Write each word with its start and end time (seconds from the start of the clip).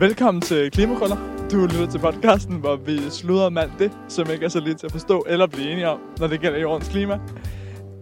Velkommen 0.00 0.40
til 0.40 0.70
Klimakrøller. 0.70 1.16
Du 1.52 1.56
lytter 1.56 1.86
til 1.90 1.98
podcasten, 1.98 2.56
hvor 2.56 2.76
vi 2.76 3.10
sluder 3.10 3.46
om 3.46 3.58
alt 3.58 3.72
det, 3.78 3.92
som 4.08 4.30
ikke 4.30 4.44
er 4.44 4.48
så 4.48 4.60
lidt 4.60 4.78
til 4.78 4.86
at 4.86 4.92
forstå 4.92 5.24
eller 5.28 5.46
blive 5.46 5.70
enige 5.72 5.88
om, 5.88 6.00
når 6.18 6.26
det 6.26 6.40
gælder 6.40 6.58
jordens 6.58 6.88
klima. 6.88 7.18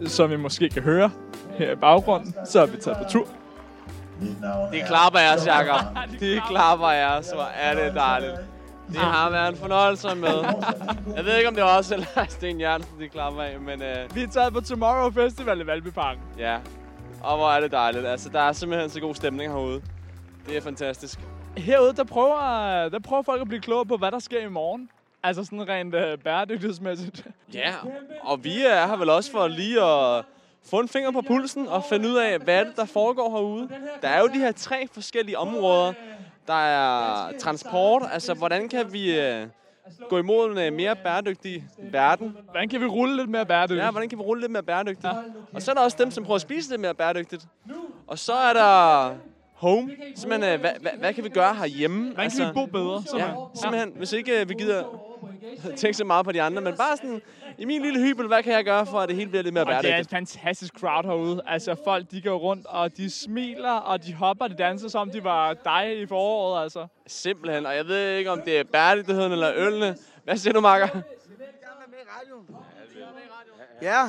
Som 0.07 0.33
I 0.33 0.37
måske 0.37 0.69
kan 0.69 0.83
høre 0.83 1.11
her 1.59 1.73
i 1.73 1.77
baggrunden, 1.77 2.35
så 2.47 2.61
er 2.61 2.67
vi 2.67 2.77
taget 2.77 2.99
på 2.99 3.05
tur. 3.11 3.29
Det 4.73 4.83
klapper 4.87 5.19
jeg, 5.19 5.39
Jacob. 5.47 5.97
Det 6.21 6.43
klapper 6.51 6.89
jeg, 6.91 7.25
så 7.25 7.45
er 7.55 7.75
det 7.75 7.95
dejligt. 7.95 8.35
Det 8.89 8.97
har 8.97 9.31
været 9.31 9.49
en 9.49 9.57
fornøjelse 9.57 10.15
med. 10.15 10.45
Jeg 11.17 11.25
ved 11.25 11.37
ikke, 11.37 11.49
om 11.49 11.55
det 11.55 11.65
var 11.65 11.77
også 11.77 11.95
eller 11.95 12.07
Sten 12.29 12.61
Jørgensen, 12.61 13.01
det 13.01 13.11
klapper 13.13 13.43
af, 13.43 13.61
men 13.61 13.83
uh, 13.83 14.17
Vi 14.17 14.23
er 14.23 14.29
taget 14.29 14.53
på 14.53 14.61
Tomorrow 14.61 15.11
Festival 15.11 15.61
i 15.61 15.67
Valbyparken. 15.67 16.23
ja. 16.39 16.59
Og 17.23 17.37
hvor 17.37 17.51
er 17.51 17.61
det 17.61 17.73
dejligt. 17.73 18.07
Altså, 18.07 18.29
der 18.29 18.41
er 18.41 18.53
simpelthen 18.53 18.91
så 18.91 19.01
god 19.01 19.15
stemning 19.15 19.53
herude. 19.53 19.83
Det 20.47 20.57
er 20.57 20.61
fantastisk. 20.61 21.21
Herude, 21.59 21.93
der 21.93 22.05
prøver, 22.05 22.89
der 22.89 22.99
prøver 22.99 23.23
folk 23.23 23.41
at 23.41 23.49
blive 23.49 23.61
klogere 23.61 23.87
på, 23.87 23.97
hvad 23.97 24.11
der 24.11 24.19
sker 24.19 24.41
i 24.41 24.49
morgen. 24.49 24.91
Altså 25.23 25.45
sådan 25.45 25.69
rent 25.69 25.95
uh, 25.95 26.01
bæredygtighedsmæssigt. 26.25 27.27
Ja, 27.55 27.75
og 28.23 28.45
vi 28.45 28.65
er 28.65 28.87
her 28.87 28.97
vel 28.97 29.11
også 29.11 29.31
for 29.31 29.49
lige 29.49 29.83
at 29.83 30.25
få 30.71 30.81
en 30.81 30.89
finger 30.89 31.11
på 31.11 31.23
pulsen 31.23 31.69
og 31.69 31.85
finde 31.85 32.09
ud 32.09 32.15
af, 32.15 32.39
hvad 32.39 32.61
er 32.61 32.65
det, 32.65 32.77
der 32.77 32.85
foregår 32.85 33.31
herude. 33.31 33.69
Der 34.03 34.09
er 34.09 34.21
jo 34.21 34.27
de 34.27 34.39
her 34.39 34.53
tre 34.53 34.89
forskellige 34.93 35.39
områder. 35.39 35.93
Der 36.47 36.67
er 36.67 37.33
transport, 37.39 38.03
altså 38.13 38.35
hvordan 38.35 38.69
kan 38.69 38.93
vi 38.93 39.21
øh, 39.21 39.47
gå 40.09 40.19
imod 40.19 40.59
en 40.59 40.77
mere 40.77 40.97
bæredygtig 40.97 41.65
verden. 41.79 42.37
Hvordan 42.51 42.69
kan 42.69 42.81
vi 42.81 42.87
rulle 42.87 43.17
lidt 43.17 43.29
mere 43.31 43.47
bæredygtigt? 43.47 43.85
Ja, 43.85 43.91
hvordan 43.91 44.09
kan 44.09 44.19
vi 44.19 44.23
rulle 44.23 44.41
lidt 44.41 44.53
mere 44.53 44.63
bæredygtigt? 44.63 45.13
Og 45.53 45.63
så 45.63 45.71
er 45.71 45.75
der 45.75 45.83
også 45.83 45.97
dem, 46.01 46.11
som 46.11 46.25
prøver 46.25 46.35
at 46.35 46.41
spise 46.41 46.71
lidt 46.71 46.81
mere 46.81 46.95
bæredygtigt. 46.95 47.47
Og 48.07 48.19
så 48.19 48.33
er 48.33 48.53
der 48.53 49.15
home. 49.59 49.91
Simpelthen, 50.15 50.55
øh, 50.55 50.61
hvad, 50.61 50.71
hvad, 50.81 50.91
hvad 50.99 51.15
kan 51.15 51.25
vi 51.25 51.29
gøre 51.29 51.55
herhjemme? 51.55 52.13
Hvordan 52.13 52.31
kan 52.31 52.49
vi 52.49 52.53
bo 52.55 52.67
bedre? 52.67 53.03
Ja, 53.17 53.31
simpelthen. 53.55 53.93
Hvis 53.97 54.13
ikke 54.13 54.41
øh, 54.41 54.49
vi 54.49 54.55
gider 54.55 54.85
tænke 55.77 55.95
så 55.95 56.05
meget 56.05 56.25
på 56.27 56.33
de 56.33 56.43
andre, 56.43 56.63
men 56.63 56.75
bare 56.77 56.97
sådan, 56.97 57.23
i 57.59 57.65
min 57.65 57.83
lille 57.83 58.01
hybel, 58.01 58.27
hvad 58.27 58.43
kan 58.43 58.53
jeg 58.53 58.65
gøre 58.65 58.87
for, 58.87 58.99
at 59.01 59.09
det 59.09 59.17
hele 59.17 59.31
bliver 59.31 59.43
lidt 59.43 59.55
mere 59.55 59.65
Og 59.65 59.69
det 59.69 59.75
er 59.75 59.79
en 59.79 59.83
bæredygtigt? 59.85 60.11
fantastisk 60.11 60.75
crowd 60.81 61.05
herude. 61.05 61.41
Altså 61.47 61.77
folk, 61.85 62.11
de 62.11 62.23
går 62.23 62.39
rundt, 62.39 62.67
og 62.67 62.97
de 62.97 63.11
smiler, 63.11 63.71
og 63.73 64.05
de 64.05 64.15
hopper, 64.15 64.47
de 64.49 64.55
danser, 64.55 64.89
som 64.89 65.11
de 65.11 65.25
var 65.25 65.55
dig 65.55 66.01
i 66.01 66.07
foråret, 66.07 66.63
altså. 66.63 66.87
Simpelthen, 67.07 67.67
og 67.67 67.77
jeg 67.77 67.87
ved 67.87 68.17
ikke, 68.17 68.31
om 68.31 68.43
det 68.45 68.59
er 68.59 68.65
bæredygtigheden 68.65 69.33
eller 69.33 69.53
ølene. 69.57 69.97
Hvad 70.25 70.37
siger 70.37 70.53
du, 70.53 70.61
Marker? 70.61 70.89
Ja, 73.83 74.03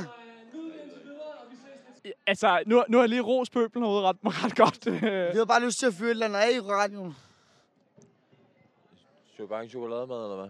Altså, 2.28 2.64
nu, 2.66 2.84
nu 2.90 2.98
har 2.98 3.04
jeg 3.04 3.10
lige 3.10 3.22
ros 3.22 3.50
pøblen 3.50 3.84
herude 3.84 4.02
ret, 4.02 4.18
ret 4.24 4.56
godt. 4.56 4.86
vi 5.34 5.38
har 5.38 5.46
bare 5.46 5.66
lyst 5.66 5.80
til 5.80 5.86
at 5.86 5.94
fyre 5.94 6.08
et 6.08 6.12
eller 6.12 6.26
andet 6.26 6.40
af 6.40 6.52
i 6.52 6.60
radioen. 6.60 7.16
Skal 9.34 9.46
vi 9.46 9.48
bare 9.48 9.64
en 9.64 9.70
chokolademad, 9.70 10.24
eller 10.24 10.36
hvad? 10.36 10.50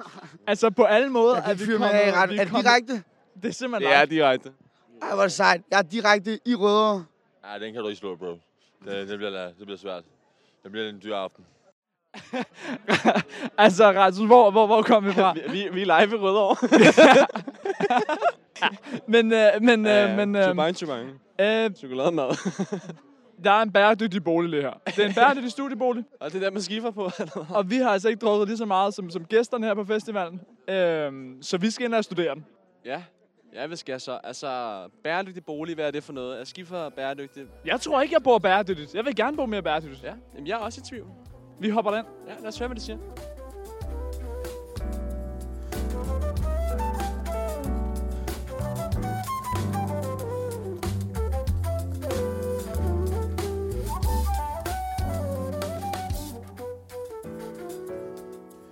altså, 0.50 0.70
på 0.70 0.84
alle 0.84 1.08
måder 1.08 1.36
er 1.36 1.42
kan 1.42 1.58
vi 1.58 1.72
kommet... 1.72 1.88
af 1.88 2.08
i 2.08 2.10
vi 2.10 2.16
radioen. 2.16 2.40
Er 2.40 2.44
det 2.44 2.54
direkte? 2.64 3.02
Det 3.42 3.48
er 3.48 3.52
simpelthen 3.52 3.90
Det 3.90 3.98
er 3.98 4.04
direkte. 4.04 4.52
Ej, 5.02 5.08
hvor 5.08 5.18
er 5.18 5.26
det 5.26 5.32
sejt. 5.32 5.62
Jeg 5.70 5.78
er 5.78 5.82
direkte 5.82 6.40
i 6.44 6.54
Rødovre. 6.54 7.04
Nej, 7.42 7.58
den 7.58 7.72
kan 7.72 7.82
du 7.82 7.88
ikke 7.88 7.98
slå, 7.98 8.16
bro. 8.16 8.38
Det, 8.84 9.08
det, 9.08 9.18
bliver, 9.18 9.46
det 9.46 9.54
bliver 9.64 9.78
svært. 9.78 10.04
Det 10.62 10.70
bliver 10.72 10.88
en 10.88 11.00
dyr 11.04 11.16
aften. 11.16 11.44
altså, 13.58 13.92
Rasmus, 13.92 14.26
hvor, 14.26 14.50
hvor, 14.50 14.66
hvor 14.66 14.82
kom 14.82 15.06
vi 15.06 15.12
fra? 15.12 15.32
Vi, 15.36 15.40
vi, 15.50 15.68
vi 15.72 15.82
er 15.82 16.00
live 16.00 16.16
i 16.16 16.20
Rødovre. 16.20 16.56
men, 19.14 19.32
øh, 19.32 19.46
men, 19.62 19.86
øh, 19.86 20.16
men 20.16 20.36
øh, 20.36 20.42
Chubange, 20.44 20.74
chubange. 20.74 21.12
øh, 21.40 21.70
Chokolademad. 21.74 22.24
der 23.44 23.50
er 23.50 23.62
en 23.62 23.72
bæredygtig 23.72 24.24
bolig 24.24 24.50
lige 24.50 24.62
her. 24.62 24.72
Det 24.86 24.98
er 24.98 25.08
en 25.08 25.14
bæredygtig 25.14 25.50
studiebolig, 25.50 26.04
og 26.20 26.32
det 26.32 26.36
er 26.38 26.44
der, 26.44 26.50
man 26.50 26.62
skiffer 26.62 26.90
på. 26.90 27.10
og 27.56 27.70
vi 27.70 27.76
har 27.76 27.90
altså 27.90 28.08
ikke 28.08 28.20
drukket 28.26 28.48
lige 28.48 28.58
så 28.58 28.64
meget 28.64 28.94
som, 28.94 29.10
som 29.10 29.24
gæsterne 29.24 29.66
her 29.66 29.74
på 29.74 29.84
festivalen. 29.84 30.40
Øh, 30.68 31.12
så 31.42 31.58
vi 31.58 31.70
skal 31.70 31.84
ind 31.86 31.94
og 31.94 32.04
studere 32.04 32.34
den. 32.34 32.44
ja. 32.84 33.02
Ja, 33.54 33.66
hvad 33.66 33.76
skal 33.76 33.92
jeg 33.92 34.00
så? 34.00 34.18
Altså, 34.24 34.80
bæredygtig 35.04 35.44
bolig, 35.44 35.74
hvad 35.74 35.86
er 35.86 35.90
det 35.90 36.04
for 36.04 36.12
noget? 36.12 36.40
Er 36.40 36.44
skiffer 36.44 36.88
bæredygtig? 36.88 37.42
Jeg 37.64 37.80
tror 37.80 38.02
ikke, 38.02 38.14
jeg 38.14 38.22
bor 38.22 38.38
bæredygtigt. 38.38 38.94
Jeg 38.94 39.04
vil 39.04 39.16
gerne 39.16 39.36
bo 39.36 39.46
mere 39.46 39.62
bæredygtigt. 39.62 40.02
Ja, 40.04 40.12
Jamen, 40.34 40.46
jeg 40.46 40.54
er 40.54 40.58
også 40.58 40.80
i 40.80 40.88
tvivl. 40.88 41.06
Vi 41.60 41.68
hopper 41.70 41.90
den. 41.90 42.04
Ja, 42.28 42.32
lad 42.40 42.48
os 42.48 42.58
høre, 42.58 42.68
hvad 42.68 42.76
de 42.76 42.80
siger. 42.80 42.98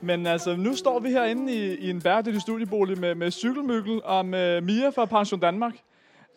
Men 0.02 0.26
altså, 0.26 0.56
nu 0.56 0.76
står 0.76 0.98
vi 0.98 1.10
herinde 1.10 1.52
i, 1.54 1.74
i 1.74 1.90
en 1.90 2.02
bæredygtig 2.02 2.40
studiebolig 2.40 2.98
med, 2.98 3.14
med 3.14 3.30
cykelmygkel 3.30 4.00
og 4.04 4.26
med 4.26 4.60
Mia 4.60 4.88
fra 4.88 5.04
Pension 5.04 5.40
Danmark. 5.40 5.74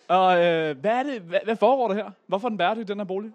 Og 0.07 0.45
øh, 0.45 0.77
hvad 0.77 0.91
er 0.91 1.03
det? 1.03 1.21
Hvad, 1.21 1.39
hvad 1.43 1.55
foregår 1.55 1.87
der 1.87 1.95
her? 1.95 2.11
Hvorfor 2.27 2.47
er 2.47 2.49
den 2.49 2.57
bæredygtig, 2.57 2.87
den 2.87 2.97
her 2.97 3.05
bolig? 3.05 3.31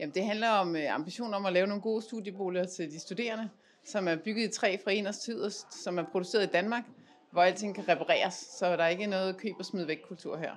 Jamen, 0.00 0.14
det 0.14 0.24
handler 0.24 0.48
om 0.48 0.76
øh, 0.76 0.94
ambition 0.94 1.34
om 1.34 1.46
at 1.46 1.52
lave 1.52 1.66
nogle 1.66 1.82
gode 1.82 2.02
studieboliger 2.02 2.64
til 2.64 2.90
de 2.90 3.00
studerende, 3.00 3.48
som 3.84 4.08
er 4.08 4.16
bygget 4.16 4.48
i 4.48 4.52
træ 4.52 4.76
fra 4.84 4.92
eners 4.92 5.18
tid, 5.18 5.50
som 5.70 5.98
er 5.98 6.04
produceret 6.12 6.44
i 6.44 6.50
Danmark, 6.52 6.82
hvor 7.30 7.42
alting 7.42 7.74
kan 7.74 7.88
repareres, 7.88 8.34
så 8.34 8.76
der 8.76 8.84
er 8.84 8.88
ikke 8.88 9.06
noget 9.06 9.36
køb 9.36 9.54
og 9.58 9.64
smid 9.64 9.84
væk 9.84 9.98
kultur 10.08 10.36
her. 10.36 10.52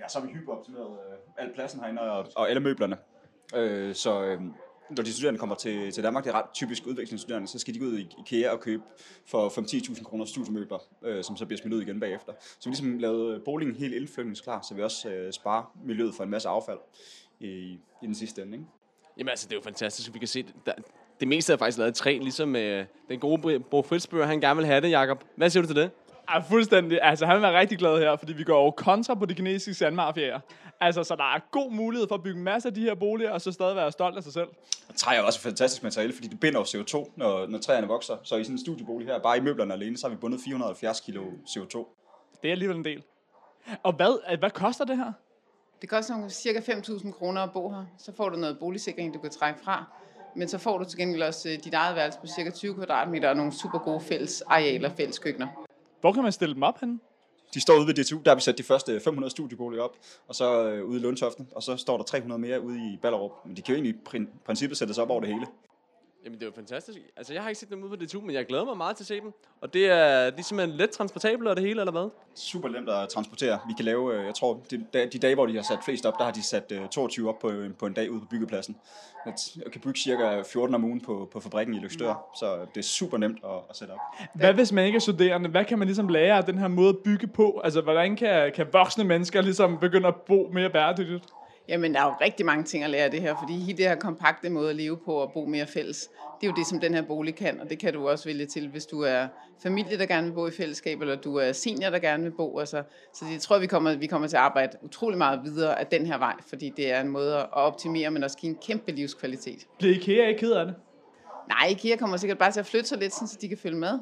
Ja, 0.00 0.08
så 0.08 0.20
har 0.20 0.26
vi 0.26 0.32
hyperoptimeret 0.32 0.98
øh, 1.10 1.44
al 1.44 1.54
pladsen 1.54 1.80
herinde 1.80 2.02
og, 2.02 2.26
og 2.36 2.48
alle 2.48 2.60
møblerne. 2.60 2.96
Øh, 3.54 3.94
så 3.94 4.22
øh, 4.24 4.40
når 4.90 5.02
de 5.02 5.12
studerende 5.12 5.38
kommer 5.38 5.56
til, 5.56 5.92
til 5.92 6.02
Danmark, 6.02 6.24
det 6.24 6.30
er 6.30 6.34
ret 6.34 6.50
typisk 6.54 6.86
udvekslingsstuderende, 6.86 7.48
så 7.48 7.58
skal 7.58 7.74
de 7.74 7.78
gå 7.78 7.84
ud 7.84 7.98
i 7.98 8.08
IKEA 8.18 8.50
og 8.50 8.60
købe 8.60 8.82
for 9.26 9.48
5-10.000 9.48 10.04
kroner 10.04 10.24
studiemøbler, 10.24 10.78
øh, 11.02 11.24
som 11.24 11.36
så 11.36 11.46
bliver 11.46 11.58
smidt 11.58 11.74
ud 11.74 11.82
igen 11.82 12.00
bagefter. 12.00 12.32
Så 12.40 12.56
vi 12.64 12.64
har 12.64 12.70
ligesom 12.70 12.98
lavet 12.98 13.34
øh, 13.34 13.40
boligen 13.44 13.74
helt 13.74 13.94
indflytningsklar, 13.94 14.62
så 14.68 14.74
vi 14.74 14.82
også 14.82 15.10
øh, 15.10 15.32
sparer 15.32 15.76
miljøet 15.84 16.14
for 16.14 16.24
en 16.24 16.30
masse 16.30 16.48
affald 16.48 16.78
i, 17.40 17.46
i 18.02 18.06
den 18.06 18.14
sidste 18.14 18.42
ende. 18.42 18.52
Ikke? 18.52 18.66
Jamen 19.18 19.28
altså, 19.28 19.46
det 19.46 19.52
er 19.52 19.56
jo 19.56 19.62
fantastisk. 19.62 20.14
Vi 20.14 20.18
kan 20.18 20.28
se, 20.28 20.44
der, 20.66 20.72
det 21.20 21.28
meste 21.28 21.52
er 21.52 21.56
faktisk 21.56 21.78
lavet 21.78 21.90
i 21.90 21.94
træ, 21.94 22.18
ligesom 22.22 22.56
øh, 22.56 22.86
den 23.08 23.20
gode 23.20 23.42
Bro- 23.42 23.58
Bo 23.70 23.82
Fritzbøger, 23.82 24.26
han 24.26 24.40
gerne 24.40 24.56
vil 24.56 24.66
have 24.66 24.80
det, 24.80 24.90
Jacob. 24.90 25.24
Hvad 25.36 25.50
siger 25.50 25.62
du 25.62 25.66
til 25.66 25.76
det? 25.76 25.90
Ja, 26.30 26.38
fuldstændig. 26.38 26.98
Altså, 27.02 27.26
han 27.26 27.42
være 27.42 27.58
rigtig 27.58 27.78
glad 27.78 27.98
her, 27.98 28.16
fordi 28.16 28.32
vi 28.32 28.44
går 28.44 28.64
jo 28.64 28.70
kontra 28.70 29.14
på 29.14 29.26
de 29.26 29.34
kinesiske 29.34 29.74
sandmafiaer. 29.74 30.40
Altså, 30.80 31.04
så 31.04 31.16
der 31.16 31.34
er 31.34 31.38
god 31.50 31.72
mulighed 31.72 32.08
for 32.08 32.14
at 32.14 32.22
bygge 32.22 32.40
masser 32.40 32.70
af 32.70 32.74
de 32.74 32.80
her 32.80 32.94
boliger, 32.94 33.30
og 33.30 33.40
så 33.40 33.52
stadig 33.52 33.76
være 33.76 33.92
stolt 33.92 34.16
af 34.16 34.22
sig 34.22 34.32
selv. 34.32 34.48
Og 34.88 34.94
træ 34.96 35.16
er 35.16 35.22
også 35.22 35.38
et 35.38 35.42
fantastisk 35.42 35.82
materiale, 35.82 36.12
fordi 36.12 36.28
det 36.28 36.40
binder 36.40 36.58
jo 36.60 36.64
CO2, 36.64 37.12
når, 37.16 37.46
når 37.46 37.58
træerne 37.58 37.86
vokser. 37.86 38.16
Så 38.22 38.36
i 38.36 38.44
sådan 38.44 38.54
en 38.54 38.58
studiebolig 38.58 39.06
her, 39.06 39.18
bare 39.18 39.36
i 39.36 39.40
møblerne 39.40 39.74
alene, 39.74 39.98
så 39.98 40.06
har 40.06 40.14
vi 40.14 40.20
bundet 40.20 40.40
470 40.44 41.00
kilo 41.00 41.22
CO2. 41.24 41.76
Det 42.42 42.48
er 42.48 42.52
alligevel 42.52 42.76
en 42.76 42.84
del. 42.84 43.02
Og 43.82 43.92
hvad, 43.92 44.38
hvad 44.38 44.50
koster 44.50 44.84
det 44.84 44.96
her? 44.96 45.12
Det 45.80 45.88
koster 45.88 46.28
cirka 46.28 46.58
5.000 46.58 47.12
kroner 47.12 47.40
at 47.40 47.52
bo 47.52 47.70
her. 47.70 47.84
Så 47.98 48.12
får 48.16 48.28
du 48.28 48.36
noget 48.36 48.58
boligsikring, 48.58 49.14
du 49.14 49.18
kan 49.18 49.30
trække 49.30 49.60
fra. 49.64 49.84
Men 50.36 50.48
så 50.48 50.58
får 50.58 50.78
du 50.78 50.84
til 50.84 50.98
gengæld 50.98 51.22
også 51.22 51.48
øh, 51.48 51.54
dit 51.64 51.74
eget 51.74 51.96
værelse 51.96 52.18
på 52.20 52.26
cirka 52.26 52.50
20 52.50 52.74
kvadratmeter 52.74 53.28
og 53.28 53.36
nogle 53.36 53.52
super 53.52 53.78
gode 53.78 54.00
fælles 54.00 54.42
arealer, 54.42 54.90
fælles 54.96 55.18
køkkener. 55.18 55.65
Hvor 56.00 56.12
kan 56.12 56.22
man 56.22 56.32
stille 56.32 56.54
dem 56.54 56.62
op 56.62 56.80
henne? 56.80 56.98
De 57.54 57.60
står 57.60 57.78
ude 57.78 57.86
ved 57.86 57.94
DTU, 57.94 58.20
der 58.24 58.30
har 58.30 58.34
vi 58.34 58.40
sat 58.40 58.58
de 58.58 58.62
første 58.62 59.00
500 59.00 59.30
studieboliger 59.30 59.82
op, 59.82 59.96
og 60.28 60.34
så 60.34 60.68
øh, 60.68 60.84
ude 60.84 60.98
i 60.98 61.02
Lundtoften, 61.02 61.48
og 61.54 61.62
så 61.62 61.76
står 61.76 61.96
der 61.96 62.04
300 62.04 62.40
mere 62.40 62.60
ude 62.60 62.78
i 62.92 62.96
Ballerup. 63.02 63.30
Men 63.44 63.56
de 63.56 63.62
kan 63.62 63.74
jo 63.74 63.76
egentlig 63.82 63.94
i 63.94 63.98
prin- 64.08 64.28
princippet 64.46 64.78
sættes 64.78 64.98
op 64.98 65.10
over 65.10 65.20
det 65.20 65.28
hele. 65.28 65.46
Jamen, 66.26 66.38
det 66.38 66.42
er 66.42 66.50
jo 66.50 66.52
fantastisk. 66.54 66.98
Altså, 67.16 67.32
jeg 67.32 67.42
har 67.42 67.48
ikke 67.48 67.60
set 67.60 67.70
dem 67.70 67.82
ude 67.82 67.90
på 67.90 68.04
DTU, 68.04 68.20
men 68.20 68.34
jeg 68.34 68.46
glæder 68.46 68.64
mig 68.64 68.76
meget 68.76 68.96
til 68.96 69.02
at 69.02 69.08
se 69.08 69.20
dem. 69.20 69.32
Og 69.60 69.74
det 69.74 69.86
er, 69.86 70.30
de 70.30 70.38
er 70.38 70.42
simpelthen 70.42 70.76
let 70.78 70.90
transportable 70.90 71.50
og 71.50 71.56
det 71.56 71.64
hele, 71.64 71.80
eller 71.80 71.92
hvad? 71.92 72.10
Super 72.34 72.68
nemt 72.68 72.88
at 72.88 73.08
transportere. 73.08 73.58
Vi 73.68 73.72
kan 73.76 73.84
lave, 73.84 74.14
øh, 74.14 74.26
jeg 74.26 74.34
tror, 74.34 74.60
de, 74.70 74.86
de 75.12 75.18
dage, 75.18 75.34
hvor 75.34 75.46
de 75.46 75.56
har 75.56 75.62
sat 75.62 75.78
flest 75.84 76.06
op, 76.06 76.18
der 76.18 76.24
har 76.24 76.32
de 76.32 76.42
sat 76.42 76.72
øh, 76.72 76.88
22 76.88 77.28
op 77.28 77.38
på, 77.38 77.50
øh, 77.50 77.74
på 77.74 77.86
en 77.86 77.92
dag 77.92 78.10
ude 78.10 78.20
på 78.20 78.26
byggepladsen. 78.26 78.76
Jeg 79.26 79.72
kan 79.72 79.80
bygge 79.80 80.00
cirka 80.00 80.42
14 80.52 80.74
om 80.74 80.84
ugen 80.84 81.00
på, 81.00 81.28
på 81.32 81.40
fabrikken 81.40 81.74
i 81.74 81.78
Lykstør, 81.78 82.14
så 82.40 82.66
det 82.74 82.80
er 82.80 82.84
super 82.84 83.18
nemt 83.18 83.38
at, 83.44 83.50
at 83.70 83.76
sætte 83.76 83.92
op. 83.92 83.98
Hvad 84.34 84.54
hvis 84.54 84.72
man 84.72 84.86
ikke 84.86 84.96
er 84.96 85.00
studerende? 85.00 85.48
Hvad 85.48 85.64
kan 85.64 85.78
man 85.78 85.88
ligesom 85.88 86.08
lære 86.08 86.36
af 86.36 86.44
den 86.44 86.58
her 86.58 86.68
måde 86.68 86.88
at 86.88 86.98
bygge 87.04 87.26
på? 87.26 87.60
Altså, 87.64 87.80
hvordan 87.80 88.16
kan, 88.16 88.52
kan 88.52 88.66
voksne 88.72 89.04
mennesker 89.04 89.40
ligesom 89.40 89.78
begynde 89.78 90.08
at 90.08 90.14
bo 90.16 90.50
mere 90.52 90.70
bæredygtigt? 90.70 91.24
Jamen, 91.68 91.94
der 91.94 92.00
er 92.00 92.04
jo 92.04 92.14
rigtig 92.20 92.46
mange 92.46 92.64
ting 92.64 92.84
at 92.84 92.90
lære 92.90 93.04
af 93.04 93.10
det 93.10 93.20
her, 93.20 93.36
fordi 93.40 93.52
hele 93.52 93.78
det 93.78 93.88
her 93.88 93.94
kompakte 93.94 94.50
måde 94.50 94.70
at 94.70 94.76
leve 94.76 94.96
på 94.96 95.14
og 95.14 95.32
bo 95.32 95.44
mere 95.44 95.66
fælles, 95.66 96.08
det 96.40 96.46
er 96.46 96.50
jo 96.50 96.56
det, 96.56 96.66
som 96.66 96.80
den 96.80 96.94
her 96.94 97.02
bolig 97.02 97.34
kan, 97.34 97.60
og 97.60 97.70
det 97.70 97.78
kan 97.78 97.92
du 97.92 98.08
også 98.08 98.24
vælge 98.24 98.46
til, 98.46 98.68
hvis 98.68 98.86
du 98.86 99.00
er 99.00 99.26
familie, 99.62 99.98
der 99.98 100.06
gerne 100.06 100.26
vil 100.26 100.32
bo 100.32 100.46
i 100.46 100.50
fællesskab, 100.50 101.00
eller 101.00 101.16
du 101.16 101.36
er 101.36 101.52
senior, 101.52 101.90
der 101.90 101.98
gerne 101.98 102.22
vil 102.22 102.30
bo. 102.30 102.58
Altså, 102.58 102.82
så 103.14 103.24
det 103.32 103.40
tror 103.40 103.56
jeg, 103.56 103.62
vi 103.62 103.66
kommer, 103.66 103.94
vi 103.94 104.06
kommer 104.06 104.28
til 104.28 104.36
at 104.36 104.42
arbejde 104.42 104.78
utrolig 104.82 105.18
meget 105.18 105.40
videre 105.44 105.80
af 105.80 105.86
den 105.86 106.06
her 106.06 106.18
vej, 106.18 106.34
fordi 106.48 106.72
det 106.76 106.92
er 106.92 107.00
en 107.00 107.08
måde 107.08 107.36
at 107.36 107.46
optimere, 107.52 108.10
men 108.10 108.22
også 108.24 108.38
give 108.38 108.50
en 108.50 108.58
kæmpe 108.66 108.92
livskvalitet. 108.92 109.66
Bliver 109.78 109.94
IKEA 109.94 110.28
ikke 110.28 110.40
ked 110.40 110.52
af 110.52 110.66
det? 110.66 110.74
Nej, 111.48 111.68
IKEA 111.70 111.96
kommer 111.96 112.16
sikkert 112.16 112.38
bare 112.38 112.52
til 112.52 112.60
at 112.60 112.66
flytte 112.66 112.88
sig 112.88 112.98
lidt, 112.98 113.14
så 113.14 113.38
de 113.40 113.48
kan 113.48 113.58
følge 113.58 113.76
med. 113.76 113.98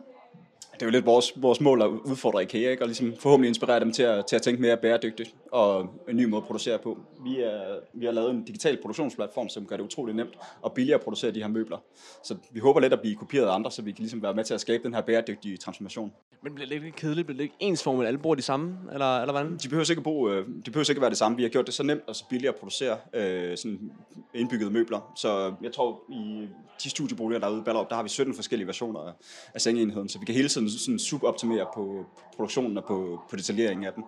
Det 0.74 0.82
er 0.82 0.86
jo 0.86 0.90
lidt 0.90 1.06
vores, 1.06 1.32
vores 1.36 1.60
mål 1.60 1.82
at 1.82 1.86
udfordre 1.86 2.42
IKEA, 2.42 2.70
ikke? 2.70 2.82
og 2.82 2.86
ligesom 2.86 3.14
forhåbentlig 3.18 3.48
inspirere 3.48 3.80
dem 3.80 3.92
til 3.92 4.02
at, 4.02 4.26
til 4.26 4.36
at 4.36 4.42
tænke 4.42 4.60
mere 4.60 4.76
bæredygtigt 4.76 5.34
og 5.52 5.88
en 6.08 6.16
ny 6.16 6.24
måde 6.24 6.40
at 6.42 6.46
producere 6.46 6.78
på. 6.78 6.98
Vi, 7.24 7.40
er, 7.40 7.78
vi 7.94 8.04
har 8.04 8.12
lavet 8.12 8.30
en 8.30 8.44
digital 8.44 8.78
produktionsplatform, 8.82 9.48
som 9.48 9.66
gør 9.66 9.76
det 9.76 9.84
utrolig 9.84 10.14
nemt 10.14 10.34
og 10.62 10.72
billigere 10.72 10.98
at 10.98 11.04
producere 11.04 11.30
de 11.30 11.40
her 11.40 11.48
møbler. 11.48 11.78
Så 12.22 12.36
vi 12.50 12.60
håber 12.60 12.80
lidt 12.80 12.92
at 12.92 13.00
blive 13.00 13.16
kopieret 13.16 13.46
af 13.46 13.54
andre, 13.54 13.70
så 13.70 13.82
vi 13.82 13.92
kan 13.92 14.02
ligesom 14.02 14.22
være 14.22 14.34
med 14.34 14.44
til 14.44 14.54
at 14.54 14.60
skabe 14.60 14.82
den 14.84 14.94
her 14.94 15.00
bæredygtige 15.00 15.56
transformation. 15.56 16.12
Men 16.42 16.54
bliver 16.54 16.68
det 16.68 16.74
ikke 16.74 16.86
lidt 16.86 16.96
kedeligt? 16.96 17.26
Bliver 17.26 17.36
det 17.36 17.44
ikke 17.44 17.56
ensformigt? 17.60 18.06
Alle 18.06 18.18
bruger 18.18 18.36
de 18.36 18.42
samme? 18.42 18.78
Eller, 18.92 19.20
eller 19.20 19.32
hvordan? 19.32 19.56
De 19.62 19.68
behøver 19.68 19.90
ikke, 19.90 20.00
at 20.00 20.04
bo, 20.04 20.30
øh, 20.30 20.46
de 20.66 20.70
behøver 20.70 20.90
ikke 20.90 20.98
at 20.98 21.00
være 21.00 21.10
det 21.10 21.18
samme. 21.18 21.36
Vi 21.36 21.42
har 21.42 21.50
gjort 21.50 21.66
det 21.66 21.74
så 21.74 21.82
nemt 21.82 22.02
og 22.06 22.16
så 22.16 22.24
billigt 22.30 22.48
at 22.48 22.56
producere 22.56 22.96
øh, 23.14 23.56
sådan 23.56 23.90
indbyggede 24.34 24.70
møbler. 24.70 25.12
Så 25.16 25.54
jeg 25.62 25.72
tror, 25.72 26.02
i 26.12 26.48
de 26.84 26.90
studieboliger, 26.90 27.40
der 27.40 27.46
er 27.46 27.50
ude 27.50 27.60
i 27.60 27.64
Ballerup, 27.64 27.90
der 27.90 27.96
har 27.96 28.02
vi 28.02 28.08
17 28.08 28.34
forskellige 28.34 28.66
versioner 28.66 29.00
af, 29.00 29.12
af 29.54 29.60
sengeenheden, 29.60 30.08
så 30.08 30.18
vi 30.18 30.24
kan 30.24 30.34
hele 30.34 30.48
tiden 30.48 30.70
sådan 30.78 30.98
suboptimere 30.98 31.66
på 31.74 32.04
produktionen 32.36 32.78
og 32.78 32.84
på, 32.84 33.20
på 33.30 33.36
detaljeringen 33.36 33.84
af 33.84 33.92
den. 33.92 34.04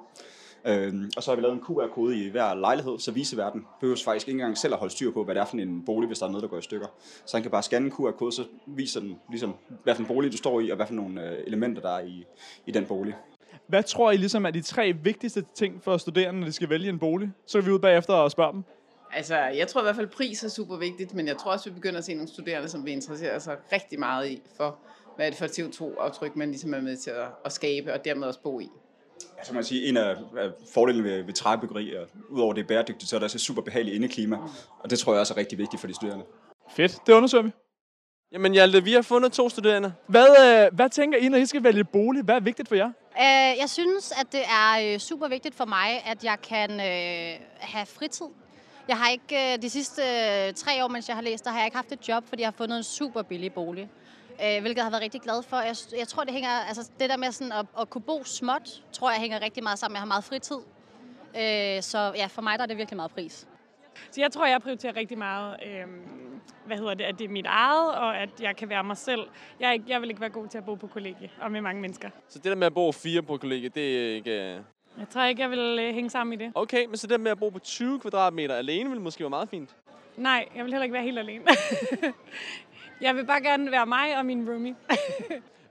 Øhm, 0.67 1.11
og 1.17 1.23
så 1.23 1.31
har 1.31 1.37
vi 1.37 1.43
lavet 1.43 1.55
en 1.55 1.61
QR-kode 1.61 2.25
i 2.25 2.29
hver 2.29 2.55
lejlighed, 2.55 2.99
så 2.99 3.13
viseverden 3.13 3.67
behøver 3.81 3.99
faktisk 4.05 4.29
ikke 4.29 4.37
engang 4.37 4.59
selv 4.59 4.73
at 4.73 4.79
holde 4.79 4.93
styr 4.93 5.11
på, 5.11 5.25
hvad 5.25 5.35
det 5.35 5.41
er 5.41 5.45
for 5.45 5.57
en 5.57 5.85
bolig, 5.85 6.07
hvis 6.07 6.19
der 6.19 6.27
er 6.27 6.31
noget, 6.31 6.43
der 6.43 6.49
går 6.49 6.59
i 6.59 6.63
stykker. 6.63 6.87
Så 7.27 7.37
han 7.37 7.43
kan 7.43 7.51
bare 7.51 7.63
scanne 7.63 7.87
en 7.87 7.93
QR-kode, 7.93 8.33
så 8.33 8.45
viser 8.67 9.01
den 9.01 9.17
ligesom, 9.31 9.55
hvad 9.85 9.95
for 9.95 10.03
en 10.03 10.09
bolig 10.09 10.33
du 10.33 10.37
står 10.37 10.61
i, 10.61 10.71
og 10.71 10.77
hvad 10.77 10.87
for 10.87 10.95
nogle 10.95 11.31
øh, 11.31 11.45
elementer, 11.47 11.83
der 11.83 11.91
er 11.91 12.05
i, 12.05 12.25
i 12.67 12.71
den 12.71 12.85
bolig. 12.85 13.15
Hvad 13.67 13.83
tror 13.83 14.11
I 14.11 14.17
ligesom 14.17 14.47
er 14.47 14.51
de 14.51 14.61
tre 14.61 14.93
vigtigste 14.93 15.45
ting 15.55 15.83
for 15.83 15.97
studerende, 15.97 16.41
når 16.41 16.47
de 16.47 16.53
skal 16.53 16.71
vælge 16.71 16.89
en 16.89 16.99
bolig? 16.99 17.31
Så 17.47 17.59
kan 17.59 17.67
vi 17.67 17.73
ud 17.73 17.79
bagefter 17.79 18.15
og 18.15 18.31
spørge 18.31 18.53
dem. 18.53 18.63
Altså, 19.13 19.37
jeg 19.37 19.69
tror 19.69 19.81
i 19.81 19.85
hvert 19.85 19.97
fald, 19.97 20.07
pris 20.07 20.45
er 20.45 20.49
super 20.49 20.77
vigtigt, 20.77 21.15
men 21.15 21.27
jeg 21.27 21.37
tror 21.37 21.53
også, 21.53 21.71
vi 21.71 21.75
begynder 21.75 21.99
at 21.99 22.05
se 22.05 22.15
nogle 22.15 22.29
studerende, 22.29 22.69
som 22.69 22.85
vil 22.85 22.93
interessere 22.93 23.41
sig 23.41 23.57
rigtig 23.73 23.99
meget 23.99 24.29
i, 24.29 24.43
for 24.57 24.79
hvad 25.17 25.27
er 25.27 25.31
det 25.31 25.39
for 25.39 25.45
et 25.45 25.59
CO2-aftryk, 25.59 26.37
man 26.37 26.49
ligesom 26.49 26.75
er 26.75 26.81
med 26.81 26.97
til 26.97 27.11
at, 27.11 27.27
at 27.45 27.53
skabe, 27.53 27.93
og 27.93 28.05
dermed 28.05 28.27
også 28.27 28.41
bo 28.41 28.61
i. 28.61 28.69
Ja, 29.39 29.45
så 29.45 29.55
man 29.55 29.65
sige, 29.65 29.89
en 29.89 29.97
af, 29.97 30.17
af 30.37 30.51
fordelene 30.73 31.05
ved, 31.05 31.23
ved 31.23 31.35
træbyggeri, 31.35 31.97
og 31.97 32.09
udover 32.31 32.53
det 32.53 32.63
er 32.63 32.67
bæredygtigt, 32.67 33.11
så 33.11 33.17
er 33.17 33.21
det 33.21 33.25
også 33.25 33.37
et 33.37 33.41
super 33.41 33.63
behageligt 33.63 33.95
indeklima, 33.95 34.39
og 34.79 34.91
det 34.91 34.99
tror 34.99 35.13
jeg 35.13 35.21
også 35.21 35.35
er 35.35 35.39
rigtig 35.39 35.59
vigtigt 35.59 35.81
for 35.81 35.87
de 35.87 35.95
studerende. 35.95 36.25
Fedt, 36.71 36.99
det 37.07 37.13
undersøger 37.13 37.45
vi. 37.45 37.51
Jamen 38.33 38.53
Hjalte, 38.53 38.85
vi 38.85 38.93
har 38.93 39.03
fundet 39.03 39.33
to 39.33 39.49
studerende. 39.49 39.95
Hvad, 40.07 40.27
øh, 40.27 40.77
hvad 40.77 40.91
tænker 40.91 41.19
I, 41.19 41.29
når 41.29 41.39
I 41.39 41.47
skal 41.47 41.65
vælge 41.65 41.85
bolig? 41.85 42.23
Hvad 42.23 42.35
er 42.35 42.41
vigtigt 42.41 42.69
for 42.69 42.75
jer? 42.75 42.87
Øh, 43.19 43.59
jeg 43.61 43.71
synes, 43.71 44.13
at 44.21 44.33
det 44.33 44.41
er 44.41 44.93
øh, 44.95 44.99
super 44.99 45.29
vigtigt 45.29 45.55
for 45.55 45.65
mig, 45.65 46.03
at 46.07 46.25
jeg 46.25 46.37
kan 46.43 46.71
øh, 46.71 47.41
have 47.59 47.87
fritid. 47.87 48.27
Jeg 48.89 48.97
har 48.97 49.11
ikke 49.11 49.53
øh, 49.53 49.63
de 49.63 49.71
sidste 49.71 50.03
øh, 50.03 50.55
tre 50.55 50.85
år, 50.85 50.89
mens 50.89 51.09
jeg 51.09 51.17
har 51.17 51.23
læst, 51.23 51.45
der 51.45 51.51
har 51.51 51.59
jeg 51.59 51.67
ikke 51.67 51.77
haft 51.77 51.93
et 51.93 52.09
job, 52.09 52.25
fordi 52.29 52.43
jeg 52.43 52.47
har 52.47 52.55
fundet 52.57 52.77
en 52.77 52.85
super 52.85 53.23
billig 53.23 53.53
bolig. 53.53 53.89
Øh, 54.45 54.61
hvilket 54.61 54.77
jeg 54.77 54.85
har 54.85 54.91
været 54.91 55.03
rigtig 55.03 55.21
glad 55.21 55.43
for. 55.43 55.57
Jeg, 55.57 55.77
jeg 55.99 56.09
tror, 56.09 56.25
det 56.25 56.33
hænger, 56.33 56.51
altså 56.51 56.91
det 57.01 57.11
der 57.11 57.17
med 57.17 57.33
sådan 57.33 57.53
at, 57.53 57.67
at 57.81 57.91
kunne 57.91 58.03
bo 58.03 58.25
småt, 58.25 58.83
tror 58.93 59.11
jeg 59.11 59.21
hænger 59.21 59.43
rigtig 59.43 59.63
meget 59.63 59.79
sammen. 59.79 59.95
Jeg 59.95 60.01
har 60.01 60.07
meget 60.07 60.25
fritid. 60.25 60.57
Øh, 61.37 61.83
så 61.83 62.13
ja, 62.17 62.27
for 62.27 62.43
mig 62.43 62.59
der 62.59 62.63
er 62.63 62.67
det 62.67 62.77
virkelig 62.77 62.97
meget 62.97 63.11
pris. 63.11 63.49
Så 64.11 64.21
jeg 64.21 64.33
tror, 64.33 64.47
jeg 64.47 64.63
prioriterer 64.63 64.97
rigtig 64.97 65.19
meget, 65.19 65.57
øh, 65.67 65.85
hvad 66.67 66.77
hedder 66.77 66.95
det, 66.95 67.05
at 67.05 67.19
det 67.19 67.25
er 67.25 67.29
mit 67.29 67.47
eget, 67.49 67.95
og 67.95 68.19
at 68.19 68.29
jeg 68.41 68.57
kan 68.57 68.69
være 68.69 68.85
mig 68.85 68.97
selv. 68.97 69.21
Jeg, 69.61 69.73
ikke, 69.73 69.85
jeg 69.89 70.01
vil 70.01 70.09
ikke 70.11 70.21
være 70.21 70.31
god 70.31 70.49
til 70.49 70.59
at 70.59 70.65
bo 70.65 70.75
på 70.75 70.87
kollegie 70.87 71.31
og 71.41 71.53
med 71.53 71.61
mange 71.61 71.81
mennesker. 71.81 72.11
Så 72.29 72.39
det 72.39 72.45
der 72.45 72.55
med 72.55 72.67
at 72.67 72.75
bo 72.75 72.93
fire 72.93 73.23
på 73.23 73.37
kollegiet, 73.37 73.75
det 73.75 74.11
er 74.11 74.15
ikke... 74.15 74.31
øh, 74.31 74.61
Jeg 74.99 75.09
tror 75.11 75.25
ikke, 75.25 75.43
jeg 75.43 75.51
vil 75.51 75.79
øh, 75.81 75.95
hænge 75.95 76.11
sammen 76.11 76.41
i 76.41 76.45
det. 76.45 76.53
Okay, 76.55 76.87
men 76.87 76.97
så 76.97 77.07
det 77.07 77.11
der 77.11 77.19
med 77.19 77.31
at 77.31 77.39
bo 77.39 77.49
på 77.49 77.59
20 77.59 78.01
kvadratmeter 78.01 78.55
alene, 78.55 78.91
vil 78.91 79.01
måske 79.01 79.21
være 79.25 79.31
meget 79.31 79.49
fint. 79.49 79.77
Nej, 80.17 80.49
jeg 80.57 80.65
vil 80.65 80.73
heller 80.73 80.83
ikke 80.85 80.93
være 80.95 81.03
helt 81.03 81.19
alene. 81.19 81.45
jeg 83.01 83.17
vil 83.17 83.27
bare 83.27 83.41
gerne 83.41 83.71
være 83.71 83.87
mig 83.87 84.19
og 84.19 84.27
min 84.27 84.49
roomie. 84.49 84.77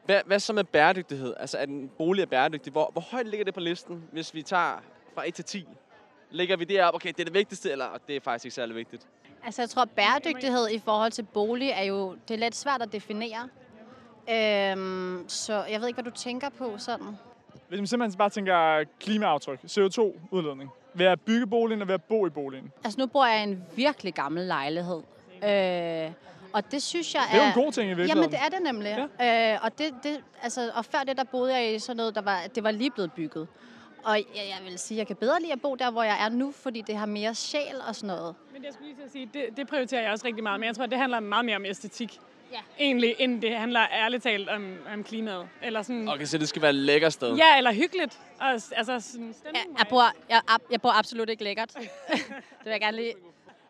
Hvad, 0.05 0.21
hvad 0.25 0.39
så 0.39 0.53
med 0.53 0.63
bæredygtighed? 0.63 1.33
Altså, 1.39 1.57
at 1.57 1.69
en 1.69 1.91
bolig 1.97 2.21
er 2.21 2.25
bæredygtig. 2.25 2.71
Hvor, 2.71 2.89
hvor 2.91 3.01
højt 3.01 3.27
ligger 3.27 3.45
det 3.45 3.53
på 3.53 3.59
listen, 3.59 4.03
hvis 4.11 4.33
vi 4.33 4.41
tager 4.41 4.83
fra 5.15 5.27
1 5.27 5.33
til 5.33 5.45
10? 5.45 5.67
Ligger 6.31 6.57
vi 6.57 6.63
derop, 6.63 6.95
okay, 6.95 7.09
det 7.09 7.19
er 7.19 7.23
det 7.23 7.33
vigtigste, 7.33 7.71
eller 7.71 7.85
det 8.07 8.15
er 8.15 8.19
faktisk 8.19 8.45
ikke 8.45 8.55
særlig 8.55 8.75
vigtigt? 8.75 9.07
Altså 9.45 9.61
jeg 9.61 9.69
tror, 9.69 9.85
bæredygtighed 9.85 10.69
i 10.69 10.79
forhold 10.79 11.11
til 11.11 11.23
bolig 11.23 11.69
er 11.69 11.83
jo 11.83 12.15
det 12.27 12.33
er 12.33 12.37
lidt 12.37 12.55
svært 12.55 12.81
at 12.81 12.91
definere. 12.91 13.49
Øhm, 14.29 15.25
så 15.27 15.63
jeg 15.63 15.81
ved 15.81 15.87
ikke, 15.87 16.01
hvad 16.01 16.11
du 16.11 16.17
tænker 16.17 16.49
på 16.49 16.77
sådan. 16.77 17.07
Hvis 17.67 17.79
man 17.79 17.87
simpelthen 17.87 18.17
bare 18.17 18.29
tænker 18.29 18.83
klimaaftryk, 18.99 19.59
CO2-udledning, 19.63 20.69
ved 20.93 21.05
at 21.05 21.21
bygge 21.21 21.47
boligen 21.47 21.81
og 21.81 21.87
ved 21.87 21.93
at 21.93 22.03
bo 22.03 22.27
i 22.27 22.29
boligen. 22.29 22.71
Altså 22.83 22.99
nu 22.99 23.07
bor 23.07 23.25
jeg 23.25 23.39
i 23.39 23.43
en 23.43 23.63
virkelig 23.75 24.13
gammel 24.13 24.43
lejlighed. 24.43 25.01
Øh, 25.43 26.11
og 26.55 26.71
det 26.71 26.83
synes 26.83 27.13
jeg 27.13 27.23
Det 27.31 27.39
er 27.39 27.43
jo 27.43 27.47
en 27.47 27.65
god 27.65 27.71
ting 27.71 27.85
i 27.85 27.93
virkeligheden. 27.93 28.17
Jamen 28.17 28.31
det 28.31 28.39
er 28.45 28.49
det 28.49 28.61
nemlig. 28.61 29.07
Ja. 29.19 29.53
Øh, 29.53 29.59
og, 29.63 29.77
det, 29.77 29.93
det, 30.03 30.23
altså, 30.41 30.71
og 30.75 30.85
før 30.85 30.99
det, 30.99 31.17
der 31.17 31.23
boede 31.23 31.53
jeg 31.55 31.75
i 31.75 31.79
sådan 31.79 31.97
noget, 31.97 32.15
der 32.15 32.21
var, 32.21 32.41
det 32.55 32.63
var 32.63 32.71
lige 32.71 32.91
blevet 32.91 33.11
bygget. 33.11 33.47
Og 34.03 34.17
jeg, 34.17 34.25
jeg 34.35 34.57
vil 34.65 34.79
sige, 34.79 34.97
jeg 34.97 35.07
kan 35.07 35.15
bedre 35.15 35.41
lide 35.41 35.51
at 35.51 35.61
bo 35.61 35.75
der, 35.75 35.91
hvor 35.91 36.03
jeg 36.03 36.25
er 36.25 36.29
nu, 36.29 36.51
fordi 36.51 36.81
det 36.81 36.95
har 36.97 37.05
mere 37.05 37.35
sjæl 37.35 37.75
og 37.87 37.95
sådan 37.95 38.15
noget. 38.15 38.35
Men 38.53 38.63
jeg 38.63 38.73
skulle 38.73 38.87
lige 38.87 38.97
til 38.97 39.03
at 39.03 39.11
sige, 39.11 39.29
det, 39.33 39.57
det 39.57 39.67
prioriterer 39.67 40.01
jeg 40.01 40.11
også 40.11 40.25
rigtig 40.27 40.43
meget, 40.43 40.59
men 40.59 40.67
jeg 40.67 40.75
tror, 40.75 40.85
det 40.85 40.97
handler 40.97 41.19
meget 41.19 41.45
mere 41.45 41.55
om 41.55 41.65
æstetik. 41.65 42.19
Ja. 42.51 42.59
Egentlig, 42.79 43.15
end 43.19 43.41
det 43.41 43.57
handler 43.57 43.87
ærligt 43.91 44.23
talt 44.23 44.49
om, 44.49 44.77
om 44.93 45.03
klimaet. 45.03 45.47
Eller 45.61 45.81
sådan, 45.81 46.07
Okay, 46.07 46.25
så 46.25 46.37
det 46.37 46.49
skal 46.49 46.61
være 46.61 46.69
et 46.69 46.75
lækkert 46.75 47.13
sted. 47.13 47.35
Ja, 47.35 47.57
eller 47.57 47.73
hyggeligt. 47.73 48.19
Og, 48.39 48.47
altså, 48.47 48.99
sådan 48.99 49.33
stemning. 49.33 49.35
Jeg, 49.53 49.79
jeg, 49.79 49.87
bor, 49.89 50.03
jeg, 50.29 50.41
jeg 50.71 50.81
bor 50.81 50.99
absolut 50.99 51.29
ikke 51.29 51.43
lækkert. 51.43 51.73
det 51.73 52.63
vil 52.63 52.71
jeg 52.71 52.81
gerne 52.81 52.97
lige. 52.97 53.13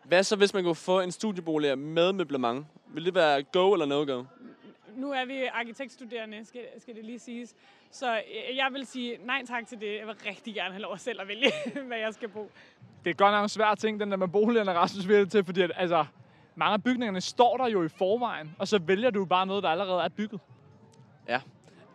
Hvad 0.07 0.24
så, 0.24 0.36
hvis 0.36 0.54
man 0.54 0.63
kunne 0.63 0.75
få 0.75 1.00
en 1.00 1.12
studiebolig 1.12 1.78
med 1.78 2.13
møblement? 2.13 2.66
Vil 2.88 3.06
det 3.06 3.16
være 3.16 3.44
go 3.44 3.74
eller 3.74 3.86
no-go? 3.86 4.24
Nu 4.96 5.12
er 5.12 5.25
vi 5.25 5.46
arkitektstuderende, 5.54 6.46
skal, 6.46 6.62
skal 6.78 6.96
det 6.96 7.06
lige 7.06 7.19
siges. 7.19 7.56
Så 7.92 8.16
øh, 8.16 8.56
jeg 8.56 8.68
vil 8.72 8.86
sige 8.86 9.18
nej 9.25 9.44
tak 9.48 9.68
til 9.68 9.80
det. 9.80 9.98
Jeg 10.00 10.07
vil 10.07 10.16
rigtig 10.28 10.54
gerne 10.54 10.72
have 10.72 10.81
lov 10.81 10.98
selv 10.98 11.22
at 11.22 11.28
vælge, 11.28 11.52
hvad 11.88 11.98
jeg 11.98 12.13
skal 12.13 12.30
bo. 12.30 12.52
Det 13.04 13.10
er 13.10 13.13
godt 13.13 13.31
nok 13.31 13.44
en 13.44 13.50
svær 13.50 13.75
ting, 13.75 14.00
den 14.00 14.12
der 14.12 14.18
med 14.18 14.28
boligerne, 14.28 14.74
Rasmus 14.74 15.07
vil 15.07 15.30
til, 15.30 15.46
fordi 15.46 15.62
at, 15.62 15.72
altså, 15.75 16.06
mange 16.56 16.74
af 16.74 16.84
bygningerne 16.84 17.22
står 17.22 17.57
der 17.57 17.68
jo 17.68 17.84
i 17.84 17.88
forvejen, 17.88 18.56
og 18.60 18.68
så 18.68 18.80
vælger 18.80 19.10
du 19.10 19.25
bare 19.25 19.46
noget, 19.46 19.63
der 19.63 19.69
allerede 19.69 20.02
er 20.02 20.10
bygget. 20.10 20.42
Ja. 21.28 21.42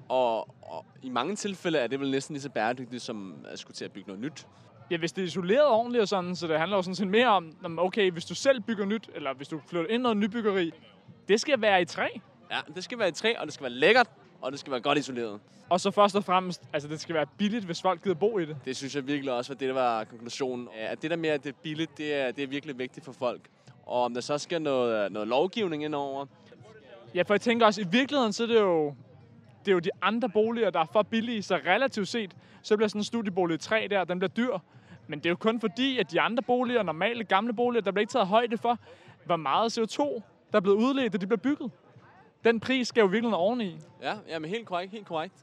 Og, 0.08 0.38
og 0.62 0.86
i 1.02 1.08
mange 1.08 1.36
tilfælde 1.36 1.78
er 1.78 1.86
det 1.86 2.00
vel 2.00 2.10
næsten 2.10 2.34
lige 2.34 2.42
så 2.42 2.50
bæredygtigt, 2.50 3.02
som 3.02 3.44
at 3.48 3.58
skulle 3.58 3.74
til 3.74 3.84
at 3.84 3.92
bygge 3.92 4.06
noget 4.08 4.22
nyt. 4.22 4.46
Ja, 4.90 4.96
hvis 4.96 5.12
det 5.12 5.22
er 5.22 5.26
isoleret 5.26 5.66
ordentligt 5.66 6.02
og 6.02 6.08
sådan, 6.08 6.36
så 6.36 6.46
det 6.46 6.58
handler 6.58 6.76
jo 6.76 6.82
sådan 6.82 6.94
set 6.94 7.08
mere 7.08 7.28
om, 7.28 7.78
okay, 7.78 8.10
hvis 8.10 8.24
du 8.24 8.34
selv 8.34 8.60
bygger 8.60 8.84
nyt, 8.84 9.10
eller 9.14 9.34
hvis 9.34 9.48
du 9.48 9.60
flytter 9.66 9.90
ind 9.90 10.00
i 10.00 10.02
noget 10.02 10.16
nybyggeri, 10.16 10.72
det 11.28 11.40
skal 11.40 11.60
være 11.60 11.82
i 11.82 11.84
træ. 11.84 12.08
Ja, 12.50 12.58
det 12.74 12.84
skal 12.84 12.98
være 12.98 13.08
i 13.08 13.12
træ, 13.12 13.34
og 13.38 13.46
det 13.46 13.54
skal 13.54 13.64
være 13.64 13.72
lækkert, 13.72 14.10
og 14.40 14.52
det 14.52 14.60
skal 14.60 14.70
være 14.70 14.80
godt 14.80 14.98
isoleret. 14.98 15.40
Og 15.68 15.80
så 15.80 15.90
først 15.90 16.16
og 16.16 16.24
fremmest, 16.24 16.62
altså 16.72 16.88
det 16.88 17.00
skal 17.00 17.14
være 17.14 17.26
billigt, 17.38 17.64
hvis 17.64 17.82
folk 17.82 18.02
gider 18.02 18.14
bo 18.14 18.38
i 18.38 18.44
det. 18.44 18.56
Det 18.64 18.76
synes 18.76 18.94
jeg 18.94 19.06
virkelig 19.06 19.32
også 19.32 19.52
var 19.52 19.58
det, 19.58 19.68
der 19.68 19.74
var 19.74 20.04
konklusionen. 20.04 20.68
At 20.78 21.02
det 21.02 21.10
der 21.10 21.16
med, 21.16 21.30
at 21.30 21.44
det 21.44 21.50
er 21.50 21.56
billigt, 21.62 21.98
det 21.98 22.14
er, 22.14 22.30
det 22.30 22.44
er 22.44 22.48
virkelig 22.48 22.78
vigtigt 22.78 23.04
for 23.04 23.12
folk. 23.12 23.40
Og 23.86 24.02
om 24.02 24.14
der 24.14 24.20
så 24.20 24.38
skal 24.38 24.62
noget, 24.62 25.12
noget 25.12 25.28
lovgivning 25.28 25.84
indover, 25.84 26.26
Ja, 27.14 27.22
for 27.22 27.34
jeg 27.34 27.40
tænker 27.40 27.66
også, 27.66 27.80
i 27.80 27.86
virkeligheden, 27.90 28.32
så 28.32 28.42
er 28.42 28.46
det 28.46 28.60
jo, 28.60 28.94
det 29.64 29.68
er 29.68 29.72
jo 29.72 29.78
de 29.78 29.90
andre 30.02 30.28
boliger, 30.28 30.70
der 30.70 30.80
er 30.80 30.86
for 30.92 31.02
billige, 31.02 31.42
så 31.42 31.56
relativt 31.56 32.08
set, 32.08 32.36
så 32.62 32.76
bliver 32.76 32.88
sådan 32.88 33.00
en 33.00 33.04
studiebolig 33.04 33.54
i 33.54 33.58
træ 33.58 33.86
der, 33.90 34.04
den 34.04 34.18
bliver 34.18 34.30
dyr. 34.30 34.58
Men 35.10 35.18
det 35.18 35.26
er 35.26 35.30
jo 35.30 35.36
kun 35.36 35.60
fordi, 35.60 35.98
at 35.98 36.10
de 36.10 36.20
andre 36.20 36.42
boliger, 36.42 36.82
normale 36.82 37.24
gamle 37.24 37.52
boliger, 37.52 37.82
der 37.82 37.90
bliver 37.90 38.00
ikke 38.00 38.10
taget 38.10 38.26
højde 38.26 38.58
for, 38.58 38.78
hvor 39.24 39.36
meget 39.36 39.78
CO2, 39.78 40.22
der 40.52 40.56
er 40.56 40.60
blevet 40.60 40.76
udledt, 40.76 41.12
da 41.12 41.18
de 41.18 41.26
bliver 41.26 41.40
bygget. 41.40 41.70
Den 42.44 42.60
pris 42.60 42.88
skal 42.88 43.00
jo 43.00 43.06
virkelig 43.06 43.34
oveni. 43.34 43.78
ja, 44.02 44.14
ja 44.28 44.38
men 44.38 44.50
helt 44.50 44.66
korrekt, 44.66 44.92
helt 44.92 45.06
korrekt. 45.06 45.34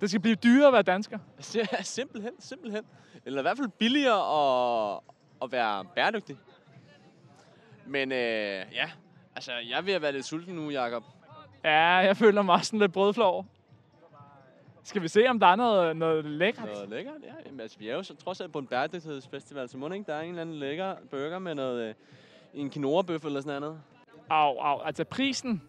Det 0.00 0.10
skal 0.10 0.20
blive 0.20 0.34
dyrere 0.34 0.66
at 0.66 0.72
være 0.72 0.82
dansker. 0.82 1.18
Ja, 1.54 1.82
simpelthen, 1.82 2.32
simpelthen. 2.38 2.84
Eller 3.26 3.38
i 3.38 3.42
hvert 3.42 3.56
fald 3.56 3.68
billigere 3.68 4.20
at, 4.94 5.00
at 5.42 5.52
være 5.52 5.84
bæredygtig. 5.84 6.36
Men 7.86 8.12
øh, 8.12 8.18
ja, 8.72 8.90
altså 9.36 9.52
jeg 9.52 9.78
er 9.78 9.82
ved 9.82 9.92
at 9.92 10.02
være 10.02 10.12
lidt 10.12 10.26
sulten 10.26 10.54
nu, 10.54 10.70
Jacob. 10.70 11.02
Ja, 11.64 11.80
jeg 11.80 12.16
føler 12.16 12.42
mig 12.42 12.54
også 12.54 12.66
sådan 12.66 12.80
lidt 12.80 12.92
brødflov. 12.92 13.46
Skal 14.86 15.02
vi 15.02 15.08
se, 15.08 15.26
om 15.28 15.40
der 15.40 15.46
er 15.46 15.56
noget, 15.56 15.96
noget 15.96 16.24
lækkert? 16.24 16.66
Noget 16.66 16.88
lækkert, 16.88 17.14
ja. 17.22 17.32
Jamen, 17.46 17.60
altså, 17.60 17.78
vi 17.78 17.88
er 17.88 17.94
jo 17.94 18.02
så 18.02 18.14
trods 18.14 18.40
alt 18.40 18.52
på 18.52 18.58
en 18.58 18.66
bæredygtighedsfestival, 18.66 19.68
så 19.68 19.78
må 19.78 19.88
ikke, 19.92 20.04
der 20.06 20.14
er 20.14 20.20
en 20.20 20.28
eller 20.28 20.42
anden 20.42 20.54
lækker 20.54 20.94
burger 21.10 21.38
med 21.38 21.54
noget, 21.54 21.88
øh, 21.88 21.94
en 22.54 22.70
quinoa-bøf 22.70 23.24
eller 23.24 23.40
sådan 23.40 23.60
noget. 23.60 23.78
Au, 24.30 24.58
au. 24.58 24.80
Altså 24.84 25.04
prisen, 25.04 25.62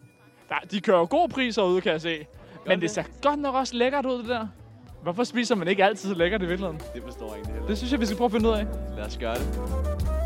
der, 0.49 0.55
de 0.71 0.81
kører 0.81 0.97
jo 0.97 1.07
gode 1.09 1.29
priser 1.29 1.63
ud, 1.63 1.81
kan 1.81 1.91
jeg 1.91 2.01
se. 2.01 2.25
Men 2.65 2.71
det 2.71 2.81
det? 2.81 2.91
ser 2.91 3.03
godt 3.21 3.39
nok 3.39 3.55
også 3.55 3.75
lækkert 3.75 4.05
ud, 4.05 4.17
det 4.17 4.27
der. 4.27 4.47
Hvorfor 5.03 5.23
spiser 5.23 5.55
man 5.55 5.67
ikke 5.67 5.85
altid 5.85 6.09
så 6.09 6.15
lækkert 6.15 6.41
i 6.41 6.45
virkeligheden? 6.45 6.81
Det 6.93 7.03
forstår 7.03 7.25
jeg 7.25 7.33
egentlig 7.33 7.53
heller. 7.53 7.67
Det 7.67 7.77
synes 7.77 7.91
jeg, 7.91 7.99
vi 7.99 8.05
skal 8.05 8.17
prøve 8.17 8.25
at 8.25 8.31
finde 8.31 8.49
ud 8.49 8.53
af. 8.53 8.65
Lad 8.97 9.05
os 9.05 9.17
gøre 9.17 9.35
det. 9.35 10.16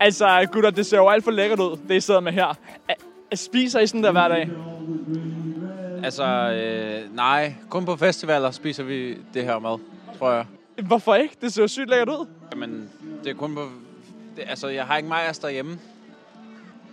Altså, 0.00 0.46
gutter, 0.52 0.70
det 0.70 0.86
ser 0.86 0.96
jo 0.96 1.08
alt 1.08 1.24
for 1.24 1.30
lækkert 1.30 1.60
ud, 1.60 1.76
det 1.88 1.94
I 1.94 2.00
sidder 2.00 2.20
med 2.20 2.32
her. 2.32 2.58
Spiser 3.34 3.80
I 3.80 3.86
sådan 3.86 4.04
der 4.04 4.12
hver 4.12 4.28
dag? 4.28 4.50
Altså, 6.04 6.24
øh, 6.24 7.16
nej. 7.16 7.54
Kun 7.68 7.84
på 7.84 7.96
festivaler 7.96 8.50
spiser 8.50 8.82
vi 8.82 9.16
det 9.34 9.44
her 9.44 9.58
mad, 9.58 9.78
tror 10.18 10.32
jeg. 10.32 10.46
Hvorfor 10.82 11.14
ikke? 11.14 11.36
Det 11.40 11.52
ser 11.52 11.62
jo 11.62 11.68
sygt 11.68 11.90
lækkert 11.90 12.08
ud. 12.08 12.26
Jamen, 12.52 12.90
det 13.24 13.30
er 13.30 13.34
kun 13.34 13.54
på... 13.54 13.68
Det, 14.36 14.44
altså, 14.48 14.68
jeg 14.68 14.84
har 14.84 14.96
ikke 14.96 15.08
majers 15.08 15.38
derhjemme. 15.38 15.78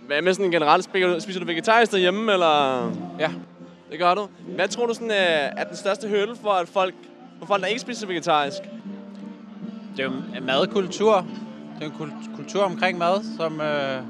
Hvad 0.06 0.22
med 0.22 0.34
sådan 0.34 0.50
generelt? 0.50 0.84
Spiser 0.84 1.14
du, 1.14 1.20
spiser 1.20 1.40
du 1.40 1.46
vegetarisk 1.46 1.92
derhjemme, 1.92 2.32
eller? 2.32 2.84
Ja. 3.18 3.30
Det 3.90 3.98
gør 3.98 4.14
du. 4.14 4.28
Hvad 4.54 4.68
tror 4.68 4.86
du 4.86 4.94
sådan, 4.94 5.10
øh, 5.10 5.16
er 5.60 5.64
den 5.64 5.76
største 5.76 6.08
hurdle 6.08 6.36
for, 6.36 6.50
at 6.50 6.68
folk, 6.68 6.94
for 7.38 7.46
folk, 7.46 7.62
der 7.62 7.68
ikke 7.68 7.80
spiser 7.80 8.06
vegetarisk? 8.06 8.58
Det 9.96 10.00
er 10.00 10.04
jo 10.04 10.12
en 10.36 10.46
madkultur. 10.46 11.26
Det 11.84 11.90
er 11.90 11.94
en 11.94 12.10
kul- 12.10 12.36
kultur 12.36 12.62
omkring 12.62 12.98
mad, 12.98 13.36
som... 13.36 13.60
Øh, 13.60 14.02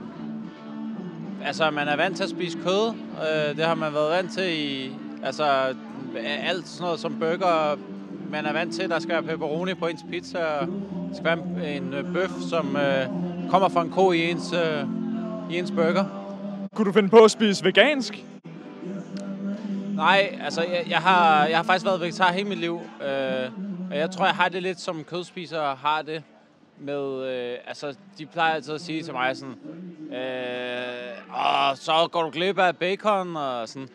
altså, 1.44 1.70
man 1.70 1.88
er 1.88 1.96
vant 1.96 2.16
til 2.16 2.22
at 2.24 2.30
spise 2.30 2.58
kød. 2.58 2.94
Øh, 3.20 3.56
det 3.56 3.64
har 3.64 3.74
man 3.74 3.94
været 3.94 4.10
vant 4.10 4.32
til 4.32 4.44
i... 4.58 4.92
Altså, 5.22 5.44
alt 6.16 6.68
sådan 6.68 6.84
noget 6.84 7.00
som 7.00 7.16
burger. 7.18 7.78
Man 8.30 8.46
er 8.46 8.52
vant 8.52 8.74
til, 8.74 8.82
at 8.82 8.90
der 8.90 8.98
skal 8.98 9.12
være 9.12 9.22
pepperoni 9.22 9.74
på 9.74 9.86
ens 9.86 10.04
pizza. 10.10 10.38
Og 10.38 10.66
der 11.08 11.14
skal 11.14 11.24
være 11.24 11.38
en, 11.76 11.84
en 11.84 11.94
øh, 11.94 12.12
bøf, 12.12 12.30
som 12.50 12.76
øh, 12.76 13.06
kommer 13.50 13.68
fra 13.68 13.82
en 13.82 13.90
ko 13.90 14.12
i 14.12 14.30
ens, 14.30 14.52
øh, 14.52 14.84
i 15.50 15.58
ens 15.58 15.70
burger. 15.70 16.04
Kunne 16.74 16.86
du 16.86 16.92
finde 16.92 17.08
på 17.08 17.18
at 17.24 17.30
spise 17.30 17.64
vegansk? 17.64 18.24
Nej, 19.94 20.38
altså 20.44 20.62
jeg, 20.62 20.84
jeg, 20.88 20.98
har, 20.98 21.46
jeg 21.46 21.56
har 21.56 21.64
faktisk 21.64 21.86
været 21.86 22.00
vegetar 22.00 22.32
hele 22.32 22.48
mit 22.48 22.58
liv. 22.58 22.80
Øh, 23.02 23.50
og 23.90 23.98
jeg 23.98 24.10
tror, 24.10 24.24
jeg 24.24 24.34
har 24.34 24.48
det 24.48 24.62
lidt 24.62 24.80
som 24.80 25.04
kødspisere 25.04 25.76
har 25.82 26.02
det. 26.02 26.22
Med, 26.78 27.22
øh, 27.26 27.58
altså, 27.66 27.94
de 28.18 28.26
plejer 28.26 28.54
altid 28.54 28.74
at 28.74 28.80
sige 28.80 29.02
til 29.02 29.12
mig 29.12 29.36
sådan, 29.36 29.54
øh, 30.18 31.36
Åh, 31.36 31.76
så 31.76 32.08
går 32.12 32.22
du 32.22 32.30
glip 32.30 32.58
af 32.58 32.76
bacon 32.76 33.36
og 33.36 33.68
sådan. 33.68 33.88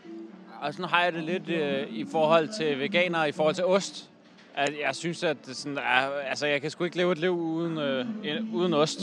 Og 0.61 0.73
sådan 0.73 0.85
har 0.89 1.03
jeg 1.03 1.13
det 1.13 1.23
lidt 1.23 1.49
øh, 1.49 1.87
i 1.89 2.05
forhold 2.11 2.49
til 2.57 2.79
veganere, 2.79 3.29
i 3.29 3.31
forhold 3.31 3.55
til 3.55 3.65
ost. 3.65 4.09
At 4.55 4.73
jeg 4.85 4.95
synes, 4.95 5.23
at 5.23 5.37
det 5.45 5.55
sådan, 5.55 5.77
er, 5.77 6.09
altså, 6.29 6.47
jeg 6.47 6.61
kan 6.61 6.71
sgu 6.71 6.83
ikke 6.83 6.97
leve 6.97 7.11
et 7.11 7.17
liv 7.17 7.31
uden, 7.39 7.77
øh, 7.77 8.05
en- 8.23 8.49
uden 8.53 8.73
ost. 8.73 8.99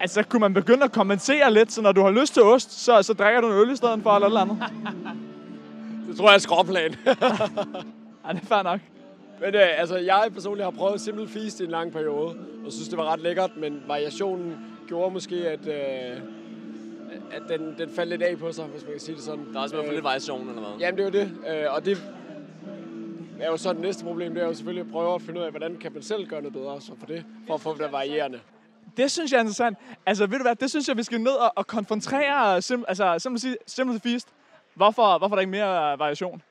Altså, 0.00 0.22
kunne 0.22 0.40
man 0.40 0.54
begynde 0.54 0.84
at 0.84 0.92
kommentere 0.92 1.52
lidt, 1.52 1.72
så 1.72 1.82
når 1.82 1.92
du 1.92 2.02
har 2.02 2.10
lyst 2.10 2.34
til 2.34 2.42
ost, 2.42 2.72
så, 2.84 3.02
så 3.02 3.12
drikker 3.12 3.40
du 3.40 3.46
en 3.46 3.52
øl 3.68 3.72
i 3.72 3.76
stedet 3.76 4.02
for, 4.02 4.10
eller 4.14 4.28
noget 4.28 4.40
andet? 4.40 4.64
Det 6.08 6.16
tror 6.16 6.28
jeg 6.28 6.34
er 6.34 6.38
skråplan. 6.38 6.94
Ja, 8.26 8.32
det 8.32 8.42
er 8.42 8.46
fair 8.46 8.62
nok. 8.62 8.80
Men 9.40 9.54
øh, 9.54 9.80
altså, 9.80 9.96
jeg 9.96 10.28
personligt 10.32 10.64
har 10.64 10.70
prøvet 10.70 11.00
Simple 11.00 11.28
Feast 11.28 11.60
i 11.60 11.64
en 11.64 11.70
lang 11.70 11.92
periode, 11.92 12.36
og 12.66 12.72
synes, 12.72 12.88
det 12.88 12.98
var 12.98 13.12
ret 13.12 13.20
lækkert, 13.20 13.50
men 13.56 13.82
variationen 13.86 14.56
gjorde 14.88 15.12
måske, 15.12 15.48
at, 15.48 15.66
øh, 15.66 16.20
at 17.32 17.42
den, 17.48 17.74
den 17.78 17.90
faldt 17.90 18.10
lidt 18.10 18.22
af 18.22 18.38
på 18.38 18.52
sig, 18.52 18.64
hvis 18.64 18.82
man 18.82 18.92
kan 18.92 19.00
sige 19.00 19.14
det 19.14 19.24
sådan. 19.24 19.52
Der 19.52 19.58
er 19.58 19.62
også 19.62 19.74
været 19.74 19.86
for 19.86 19.92
lidt 19.92 20.04
variation, 20.04 20.48
eller 20.48 20.62
hvad? 20.62 20.80
Jamen, 20.80 20.98
det 20.98 21.14
er 21.14 21.20
jo 21.20 21.26
det. 21.26 21.64
Øh, 21.64 21.74
og 21.74 21.84
det 21.84 21.98
er 23.40 23.50
jo 23.50 23.56
så 23.56 23.72
det 23.72 23.80
næste 23.80 24.04
problem, 24.04 24.34
det 24.34 24.42
er 24.42 24.46
jo 24.46 24.54
selvfølgelig 24.54 24.86
at 24.86 24.92
prøve 24.92 25.14
at 25.14 25.22
finde 25.22 25.40
ud 25.40 25.44
af, 25.44 25.50
hvordan 25.50 25.76
kan 25.76 25.92
man 25.92 26.02
selv 26.02 26.26
gøre 26.26 26.42
noget 26.42 26.52
bedre 26.52 26.80
så 26.80 26.92
for 26.98 27.06
det, 27.06 27.24
for 27.46 27.54
at 27.54 27.60
få 27.60 27.76
det 27.78 27.92
varierende. 27.92 28.40
Det 28.96 29.10
synes 29.10 29.32
jeg 29.32 29.38
er 29.38 29.42
interessant. 29.42 29.78
Altså, 30.06 30.26
ved 30.26 30.38
du 30.38 30.44
hvad, 30.44 30.56
det 30.56 30.70
synes 30.70 30.88
jeg, 30.88 30.96
vi 30.96 31.02
skal 31.02 31.20
ned 31.20 31.32
og, 31.32 31.52
og 31.56 31.66
konfrontere, 31.66 32.62
sim, 32.62 32.84
altså, 32.88 33.18
simpelthen 33.18 33.50
sige, 33.50 33.56
simpelthen 33.66 34.10
feast. 34.10 34.28
Hvorfor, 34.74 35.18
hvorfor 35.18 35.34
er 35.34 35.36
der 35.36 35.40
ikke 35.40 35.50
mere 35.50 35.92
øh, 35.92 35.98
variation? 35.98 36.42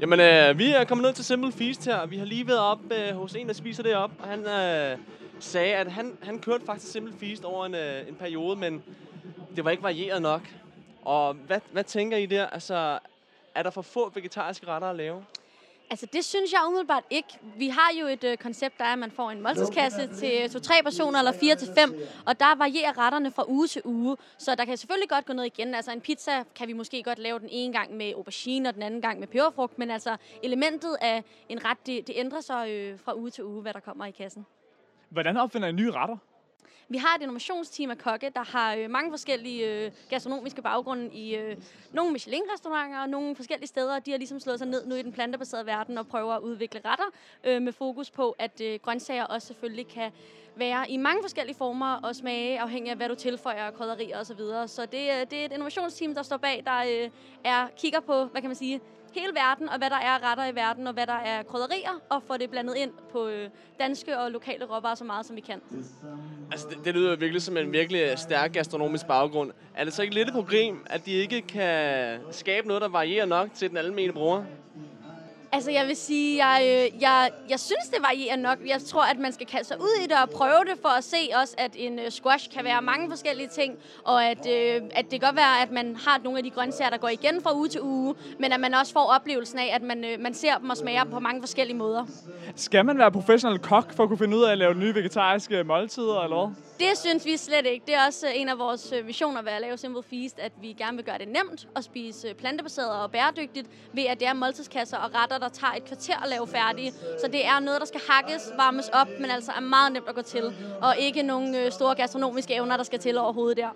Jamen, 0.00 0.20
øh, 0.20 0.58
vi 0.58 0.70
er 0.70 0.84
kommet 0.84 1.06
ned 1.06 1.12
til 1.12 1.24
Simple 1.24 1.52
Feast 1.52 1.84
her. 1.84 2.06
Vi 2.06 2.18
har 2.18 2.24
lige 2.24 2.46
været 2.46 2.60
op 2.60 2.78
øh, 2.92 3.16
hos 3.16 3.34
en, 3.34 3.46
der 3.46 3.52
spiser 3.52 3.82
det 3.82 3.94
op, 3.94 4.10
og 4.18 4.28
han 4.28 4.46
øh, 4.46 4.98
sagde, 5.40 5.74
at 5.74 5.92
han, 5.92 6.18
han 6.22 6.38
kørte 6.38 6.66
faktisk 6.66 6.92
Simple 6.92 7.14
Feast 7.20 7.44
over 7.44 7.66
en, 7.66 7.74
øh, 7.74 8.08
en 8.08 8.14
periode, 8.14 8.56
men 8.56 8.82
det 9.56 9.64
var 9.64 9.70
ikke 9.70 9.82
varieret 9.82 10.22
nok. 10.22 10.42
Og 11.02 11.34
hvad, 11.34 11.60
hvad 11.72 11.84
tænker 11.84 12.16
I 12.16 12.26
der? 12.26 12.46
Altså, 12.46 12.98
er 13.54 13.62
der 13.62 13.70
for 13.70 13.82
få 13.82 14.12
vegetariske 14.14 14.66
retter 14.66 14.88
at 14.88 14.96
lave? 14.96 15.24
Altså, 15.90 16.06
det 16.06 16.24
synes 16.24 16.52
jeg 16.52 16.60
umiddelbart 16.66 17.04
ikke. 17.10 17.28
Vi 17.56 17.68
har 17.68 17.90
jo 18.00 18.06
et 18.06 18.24
øh, 18.24 18.36
koncept, 18.36 18.78
der 18.78 18.84
er, 18.84 18.92
at 18.92 18.98
man 18.98 19.10
får 19.10 19.30
en 19.30 19.40
måltidskasse 19.40 20.14
til 20.14 20.50
to-tre 20.50 20.74
personer, 20.84 21.18
eller 21.18 21.32
fire 21.32 21.56
til 21.56 21.68
fem, 21.78 21.94
og 22.26 22.40
der 22.40 22.56
varierer 22.56 22.98
retterne 22.98 23.30
fra 23.30 23.44
uge 23.48 23.66
til 23.66 23.82
uge. 23.84 24.16
Så 24.38 24.54
der 24.54 24.64
kan 24.64 24.76
selvfølgelig 24.76 25.08
godt 25.08 25.26
gå 25.26 25.32
noget 25.32 25.46
igen. 25.46 25.74
Altså, 25.74 25.92
en 25.92 26.00
pizza 26.00 26.44
kan 26.54 26.68
vi 26.68 26.72
måske 26.72 27.02
godt 27.02 27.18
lave 27.18 27.38
den 27.38 27.48
ene 27.50 27.72
gang 27.72 27.96
med 27.96 28.12
aubergine, 28.14 28.68
og 28.68 28.74
den 28.74 28.82
anden 28.82 29.02
gang 29.02 29.20
med 29.20 29.28
peberfrugt, 29.28 29.78
men 29.78 29.90
altså, 29.90 30.16
elementet 30.42 30.96
af 31.00 31.24
en 31.48 31.64
ret, 31.64 31.78
det, 31.86 32.06
det 32.06 32.14
ændrer 32.18 32.40
sig 32.40 32.70
øh, 32.70 32.98
fra 33.04 33.16
uge 33.16 33.30
til 33.30 33.44
uge, 33.44 33.62
hvad 33.62 33.74
der 33.74 33.80
kommer 33.80 34.06
i 34.06 34.10
kassen. 34.10 34.46
Hvordan 35.08 35.36
opfinder 35.36 35.68
I 35.68 35.72
nye 35.72 35.90
retter? 35.90 36.16
Vi 36.92 36.98
har 36.98 37.16
et 37.16 37.22
innovationsteam 37.22 37.90
af 37.90 37.98
kokke, 37.98 38.30
der 38.36 38.44
har 38.44 38.74
øh, 38.74 38.90
mange 38.90 39.12
forskellige 39.12 39.84
øh, 39.84 39.90
gastronomiske 40.08 40.62
baggrunde 40.62 41.14
i 41.14 41.36
øh, 41.36 41.56
nogle 41.92 42.12
Michelin-restauranter 42.12 43.02
og 43.02 43.08
nogle 43.08 43.36
forskellige 43.36 43.68
steder. 43.68 43.98
De 43.98 44.10
har 44.10 44.18
ligesom 44.18 44.40
slået 44.40 44.58
sig 44.58 44.68
ned 44.68 44.86
nu 44.86 44.94
i 44.94 45.02
den 45.02 45.12
plantebaserede 45.12 45.66
verden 45.66 45.98
og 45.98 46.06
prøver 46.06 46.34
at 46.34 46.40
udvikle 46.40 46.80
retter 46.84 47.04
øh, 47.44 47.62
med 47.62 47.72
fokus 47.72 48.10
på, 48.10 48.36
at 48.38 48.60
øh, 48.60 48.78
grøntsager 48.82 49.24
også 49.24 49.46
selvfølgelig 49.46 49.88
kan 49.88 50.10
være 50.56 50.90
i 50.90 50.96
mange 50.96 51.22
forskellige 51.22 51.56
former 51.56 51.94
og 51.94 52.16
smage, 52.16 52.60
afhængig 52.60 52.90
af 52.90 52.96
hvad 52.96 53.08
du 53.08 53.14
tilføjer 53.14 53.64
af 53.64 53.74
krydderier 53.74 54.20
osv. 54.20 54.24
Så, 54.24 54.34
videre. 54.34 54.68
så 54.68 54.86
det, 54.86 55.10
øh, 55.10 55.26
det 55.30 55.40
er 55.40 55.44
et 55.44 55.52
innovationsteam, 55.52 56.14
der 56.14 56.22
står 56.22 56.36
bag, 56.36 56.62
der 56.66 57.04
øh, 57.04 57.10
er, 57.44 57.68
kigger 57.76 58.00
på, 58.00 58.24
hvad 58.24 58.40
kan 58.40 58.48
man 58.48 58.56
sige, 58.56 58.80
hele 59.14 59.34
verden, 59.34 59.68
og 59.68 59.78
hvad 59.78 59.90
der 59.90 59.96
er 59.96 60.30
retter 60.30 60.46
i 60.46 60.54
verden, 60.54 60.86
og 60.86 60.92
hvad 60.92 61.06
der 61.06 61.12
er 61.24 61.42
krydderier, 61.42 62.00
og 62.08 62.22
få 62.26 62.36
det 62.36 62.50
blandet 62.50 62.76
ind 62.76 62.90
på 63.12 63.28
øh, 63.28 63.48
danske 63.78 64.18
og 64.18 64.30
lokale 64.30 64.64
råvarer 64.64 64.94
så 64.94 65.04
meget, 65.04 65.26
som 65.26 65.36
vi 65.36 65.40
kan. 65.40 65.60
Altså, 66.52 66.66
det, 66.70 66.78
det 66.84 66.94
lyder 66.94 67.16
virkelig 67.16 67.42
som 67.42 67.56
en 67.56 67.72
virkelig 67.72 68.00
øh, 68.00 68.16
stærk 68.16 68.52
gastronomisk 68.52 69.06
baggrund. 69.06 69.52
Er 69.74 69.84
det 69.84 69.92
så 69.92 70.02
ikke 70.02 70.14
lidt 70.14 70.28
et 70.28 70.34
problem, 70.34 70.86
at 70.86 71.06
de 71.06 71.12
ikke 71.12 71.42
kan 71.42 72.18
skabe 72.30 72.66
noget, 72.68 72.82
der 72.82 72.88
varierer 72.88 73.26
nok 73.26 73.48
til 73.54 73.68
den 73.68 73.76
almindelige 73.76 74.12
bruger? 74.12 74.44
Altså, 75.52 75.70
jeg 75.70 75.86
vil 75.86 75.96
sige, 75.96 76.46
jeg, 76.46 76.62
øh, 76.62 77.02
jeg, 77.02 77.30
jeg 77.50 77.60
synes, 77.60 77.88
det 77.92 78.02
varierer 78.02 78.36
nok. 78.36 78.58
Jeg 78.66 78.80
tror, 78.82 79.02
at 79.02 79.18
man 79.18 79.32
skal 79.32 79.46
kaste 79.46 79.68
sig 79.68 79.80
ud 79.80 80.04
i 80.04 80.06
det 80.06 80.16
og 80.22 80.30
prøve 80.30 80.64
det, 80.70 80.78
for 80.82 80.88
at 80.88 81.04
se 81.04 81.16
også, 81.42 81.54
at 81.58 81.70
en 81.74 81.98
øh, 81.98 82.10
squash 82.10 82.50
kan 82.50 82.64
være 82.64 82.82
mange 82.82 83.10
forskellige 83.10 83.48
ting, 83.48 83.78
og 84.04 84.24
at, 84.24 84.46
øh, 84.46 84.82
at 84.94 85.04
det 85.10 85.20
kan 85.20 85.20
godt 85.20 85.36
være, 85.36 85.62
at 85.62 85.70
man 85.70 85.96
har 85.96 86.20
nogle 86.24 86.38
af 86.38 86.44
de 86.44 86.50
grøntsager, 86.50 86.90
der 86.90 86.96
går 86.96 87.08
igen 87.08 87.42
fra 87.42 87.56
uge 87.56 87.68
til 87.68 87.80
uge, 87.82 88.14
men 88.38 88.52
at 88.52 88.60
man 88.60 88.74
også 88.74 88.92
får 88.92 89.12
oplevelsen 89.14 89.58
af, 89.58 89.70
at 89.74 89.82
man, 89.82 90.04
øh, 90.04 90.20
man 90.20 90.34
ser 90.34 90.58
dem 90.58 90.70
og 90.70 90.76
smager 90.76 91.02
dem 91.02 91.12
på 91.12 91.20
mange 91.20 91.42
forskellige 91.42 91.76
måder. 91.76 92.06
Skal 92.56 92.84
man 92.84 92.98
være 92.98 93.12
professionel 93.12 93.58
kok 93.58 93.92
for 93.92 94.02
at 94.02 94.08
kunne 94.08 94.18
finde 94.18 94.36
ud 94.36 94.42
af 94.42 94.52
at 94.52 94.58
lave 94.58 94.74
nye 94.74 94.94
vegetariske 94.94 95.64
måltider, 95.64 96.20
eller 96.22 96.46
hvad? 96.46 96.54
Det 96.88 96.98
synes 96.98 97.24
vi 97.26 97.36
slet 97.36 97.66
ikke. 97.66 97.86
Det 97.86 97.94
er 97.94 98.06
også 98.06 98.26
øh, 98.26 98.40
en 98.40 98.48
af 98.48 98.58
vores 98.58 98.92
visioner 99.04 99.42
ved 99.42 99.52
at 99.52 99.60
lave 99.60 99.76
Simple 99.76 100.02
Feast, 100.02 100.38
at 100.38 100.52
vi 100.60 100.72
gerne 100.72 100.96
vil 100.96 101.06
gøre 101.06 101.18
det 101.18 101.28
nemt 101.28 101.68
at 101.76 101.84
spise 101.84 102.34
plantebaseret 102.34 102.90
og 103.02 103.10
bæredygtigt, 103.10 103.68
ved 103.92 104.04
at 104.04 104.20
det 104.20 104.28
er 104.28 104.32
måltidskasser 104.32 104.96
og 104.96 105.10
retter, 105.14 105.38
der 105.40 105.48
tager 105.48 105.72
et 105.72 105.84
kvarter 105.84 106.22
at 106.22 106.28
lave 106.28 106.46
færdige. 106.46 106.92
Så 106.92 107.28
det 107.32 107.46
er 107.46 107.60
noget, 107.60 107.80
der 107.80 107.86
skal 107.86 108.00
hakkes, 108.08 108.52
varmes 108.56 108.88
op, 108.88 109.08
men 109.20 109.30
altså 109.30 109.52
er 109.52 109.60
meget 109.60 109.92
nemt 109.92 110.08
at 110.08 110.14
gå 110.14 110.22
til. 110.22 110.44
Og 110.82 110.98
ikke 110.98 111.22
nogen 111.22 111.54
øh, 111.54 111.72
store 111.72 111.94
gastronomiske 111.94 112.54
evner, 112.54 112.76
der 112.76 112.84
skal 112.84 112.98
til 112.98 113.18
overhovedet 113.18 113.56
der. 113.56 113.68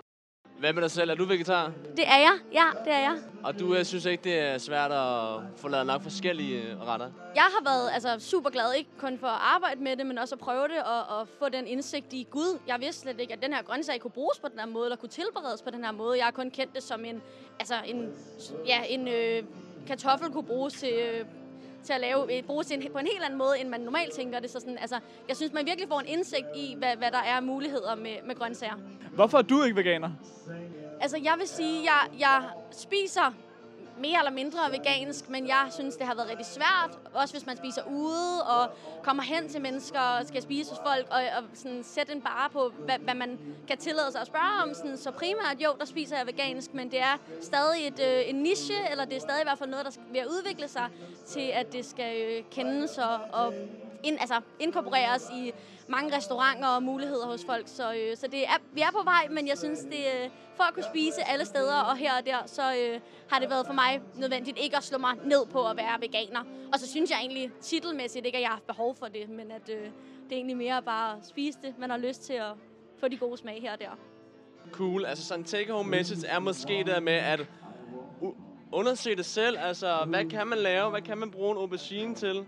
Hvad 0.59 0.73
med 0.73 0.81
dig 0.81 0.91
selv? 0.91 1.09
Er 1.09 1.15
du 1.15 1.25
vegetar? 1.25 1.71
Det 1.97 2.07
er 2.07 2.17
jeg. 2.17 2.33
Ja, 2.53 2.65
det 2.85 2.93
er 2.93 2.99
jeg. 2.99 3.17
Og 3.43 3.59
du 3.59 3.75
øh, 3.75 3.85
synes 3.85 4.05
ikke, 4.05 4.23
det 4.23 4.39
er 4.39 4.57
svært 4.57 4.91
at 4.91 5.41
få 5.57 5.67
lavet 5.67 5.85
nok 5.85 6.01
forskellige 6.01 6.61
øh, 6.61 6.81
retter? 6.81 7.09
Jeg 7.35 7.43
har 7.43 7.63
været 7.63 7.89
altså, 7.93 8.15
super 8.19 8.49
glad, 8.49 8.73
ikke 8.73 8.89
kun 8.99 9.17
for 9.19 9.27
at 9.27 9.41
arbejde 9.41 9.83
med 9.83 9.97
det, 9.97 10.05
men 10.05 10.17
også 10.17 10.35
at 10.35 10.39
prøve 10.39 10.67
det 10.67 10.83
og, 10.83 11.17
og 11.19 11.27
få 11.39 11.49
den 11.49 11.67
indsigt 11.67 12.13
i, 12.13 12.27
gud, 12.31 12.59
jeg 12.67 12.79
vidste 12.79 13.01
slet 13.01 13.19
ikke, 13.19 13.33
at 13.33 13.41
den 13.41 13.53
her 13.53 13.63
grøntsag 13.63 13.99
kunne 13.99 14.11
bruges 14.11 14.39
på 14.39 14.47
den 14.47 14.59
her 14.59 14.65
måde, 14.65 14.85
eller 14.85 14.97
kunne 14.97 15.09
tilberedes 15.09 15.61
på 15.61 15.69
den 15.69 15.83
her 15.83 15.91
måde. 15.91 16.17
Jeg 16.17 16.25
har 16.25 16.31
kun 16.31 16.51
kendt 16.51 16.75
det 16.75 16.83
som 16.83 17.05
en, 17.05 17.21
altså 17.59 17.75
en, 17.85 18.13
ja, 18.67 18.81
en 18.89 19.07
øh, 19.07 19.43
kartoffel 19.87 20.31
kunne 20.31 20.47
bruges 20.47 20.73
til, 20.73 20.93
øh, 20.93 21.25
til 21.85 21.93
at 21.93 22.01
lave, 22.01 22.37
øh, 22.37 22.43
bruges 22.43 22.67
til 22.67 22.83
en, 22.83 22.91
på 22.91 22.97
en 22.97 23.07
helt 23.11 23.23
anden 23.23 23.37
måde, 23.37 23.59
end 23.59 23.69
man 23.69 23.81
normalt 23.81 24.13
tænker 24.13 24.39
det. 24.39 24.49
Så 24.49 24.59
sådan, 24.59 24.77
altså, 24.77 24.99
jeg 25.27 25.35
synes, 25.35 25.53
man 25.53 25.65
virkelig 25.65 25.87
får 25.89 25.99
en 25.99 26.07
indsigt 26.07 26.45
i, 26.55 26.75
hvad, 26.77 26.95
hvad 26.95 27.11
der 27.11 27.17
er 27.17 27.35
af 27.35 27.43
muligheder 27.43 27.95
med, 27.95 28.15
med 28.25 28.35
grøntsager. 28.35 28.75
Hvorfor 29.15 29.37
er 29.37 29.41
du 29.41 29.63
ikke 29.63 29.75
veganer? 29.75 30.09
Altså, 31.01 31.17
jeg 31.17 31.33
vil 31.39 31.47
sige, 31.47 31.83
jeg, 31.83 32.19
jeg 32.19 32.43
spiser 32.71 33.33
mere 33.99 34.17
eller 34.19 34.31
mindre 34.31 34.59
vegansk, 34.71 35.29
men 35.29 35.47
jeg 35.47 35.67
synes, 35.71 35.95
det 35.95 36.07
har 36.07 36.15
været 36.15 36.29
rigtig 36.29 36.45
svært. 36.45 36.99
Også 37.13 37.33
hvis 37.33 37.45
man 37.45 37.57
spiser 37.57 37.81
ude 37.83 38.43
og 38.43 38.69
kommer 39.03 39.23
hen 39.23 39.49
til 39.49 39.61
mennesker 39.61 39.99
og 39.99 40.27
skal 40.27 40.41
spise 40.41 40.69
hos 40.71 40.79
folk 40.85 41.07
og, 41.11 41.21
og 41.37 41.43
sådan 41.53 41.83
sætte 41.83 42.13
en 42.13 42.21
bare 42.21 42.49
på, 42.49 42.71
hvad, 42.85 42.99
hvad 42.99 43.13
man 43.15 43.39
kan 43.67 43.77
tillade 43.77 44.11
sig 44.11 44.21
at 44.21 44.27
spørge 44.27 44.63
om. 44.63 44.73
Sådan, 44.73 44.97
så 44.97 45.11
primært, 45.11 45.57
jo, 45.59 45.69
der 45.79 45.85
spiser 45.85 46.17
jeg 46.17 46.27
vegansk, 46.27 46.73
men 46.73 46.91
det 46.91 46.99
er 46.99 47.17
stadig 47.41 47.87
et, 47.87 47.99
øh, 47.99 48.29
en 48.29 48.35
niche, 48.35 48.75
eller 48.91 49.05
det 49.05 49.15
er 49.15 49.19
stadig 49.21 49.41
i 49.41 49.45
hvert 49.45 49.57
fald 49.57 49.69
noget, 49.69 49.85
der 49.85 49.91
skal 49.91 50.03
ved 50.11 50.19
at 50.19 50.27
udvikle 50.27 50.67
sig 50.67 50.89
til, 51.27 51.51
at 51.53 51.73
det 51.73 51.85
skal 51.85 52.21
øh, 52.21 52.43
kendes 52.51 52.97
og, 52.97 53.19
og 53.33 53.53
ind, 54.05 54.17
altså, 54.19 54.41
inkorporeres 54.59 55.29
i 55.33 55.51
mange 55.87 56.17
restauranter 56.17 56.67
og 56.67 56.83
muligheder 56.83 57.25
hos 57.25 57.45
folk. 57.45 57.67
Så, 57.67 57.93
øh, 57.93 58.17
så 58.17 58.27
det 58.27 58.43
er, 58.43 58.57
vi 58.73 58.81
er 58.81 58.91
på 58.91 59.03
vej, 59.03 59.27
men 59.31 59.47
jeg 59.47 59.57
synes, 59.57 59.79
det 59.79 60.03
øh, 60.23 60.29
for 60.55 60.63
at 60.63 60.73
kunne 60.73 60.83
spise 60.83 61.23
alle 61.23 61.45
steder 61.45 61.79
og 61.81 61.97
her 61.97 62.17
og 62.19 62.25
der, 62.25 62.37
så 62.45 62.75
øh, 62.75 62.99
har 63.29 63.39
det 63.39 63.49
været 63.49 63.65
for 63.65 63.73
mig 63.73 64.01
nødvendigt 64.15 64.57
ikke 64.57 64.77
at 64.77 64.83
slå 64.83 64.97
mig 64.97 65.13
ned 65.23 65.45
på 65.45 65.67
at 65.67 65.77
være 65.77 66.01
veganer. 66.01 66.43
Og 66.73 66.79
så 66.79 66.87
synes 66.87 67.09
jeg 67.11 67.19
egentlig 67.19 67.51
titelmæssigt 67.61 68.25
ikke, 68.25 68.37
at 68.37 68.41
jeg 68.41 68.49
har 68.49 68.55
haft 68.55 68.67
behov 68.67 68.95
for 68.95 69.05
det, 69.05 69.29
men 69.29 69.51
at 69.51 69.69
øh, 69.69 69.83
det 70.23 70.31
er 70.31 70.35
egentlig 70.35 70.57
mere 70.57 70.81
bare 70.81 71.17
at 71.17 71.25
spise 71.25 71.59
det, 71.63 71.73
man 71.79 71.89
har 71.89 71.97
lyst 71.97 72.21
til 72.21 72.33
at 72.33 72.51
få 72.99 73.07
de 73.07 73.17
gode 73.17 73.37
smag 73.37 73.61
her 73.61 73.73
og 73.73 73.79
der. 73.79 73.97
Cool. 74.71 75.05
Altså 75.05 75.25
sådan 75.25 75.45
take 75.45 75.71
home 75.71 75.89
message 75.89 76.27
er 76.27 76.39
måske 76.39 76.83
der 76.87 76.99
med 76.99 77.13
at 77.13 77.47
undersøge 78.71 79.15
det 79.15 79.25
selv. 79.25 79.57
Altså, 79.59 80.05
hvad 80.07 80.25
kan 80.25 80.47
man 80.47 80.57
lave? 80.57 80.89
Hvad 80.89 81.01
kan 81.01 81.17
man 81.17 81.31
bruge 81.31 81.51
en 81.51 81.57
aubergine 81.57 82.15
til? 82.15 82.45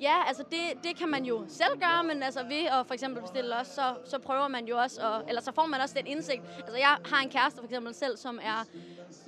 Ja, 0.00 0.16
altså 0.26 0.42
det, 0.50 0.84
det 0.84 0.96
kan 0.96 1.08
man 1.08 1.24
jo 1.24 1.44
selv 1.48 1.80
gøre, 1.80 2.04
men 2.04 2.22
altså 2.22 2.42
ved 2.42 2.64
at 2.64 2.86
for 2.86 2.94
eksempel 2.94 3.22
bestille 3.22 3.56
os, 3.56 3.66
så, 3.66 3.94
så 4.04 4.18
prøver 4.18 4.48
man 4.48 4.66
jo 4.66 4.78
også, 4.78 5.00
at, 5.00 5.28
eller 5.28 5.42
så 5.42 5.52
får 5.52 5.66
man 5.66 5.80
også 5.80 5.94
den 5.98 6.06
indsigt. 6.06 6.42
Altså 6.58 6.76
jeg 6.76 6.96
har 7.04 7.22
en 7.22 7.30
kæreste 7.30 7.58
for 7.58 7.64
eksempel 7.64 7.94
selv, 7.94 8.16
som 8.16 8.38
er, 8.42 8.64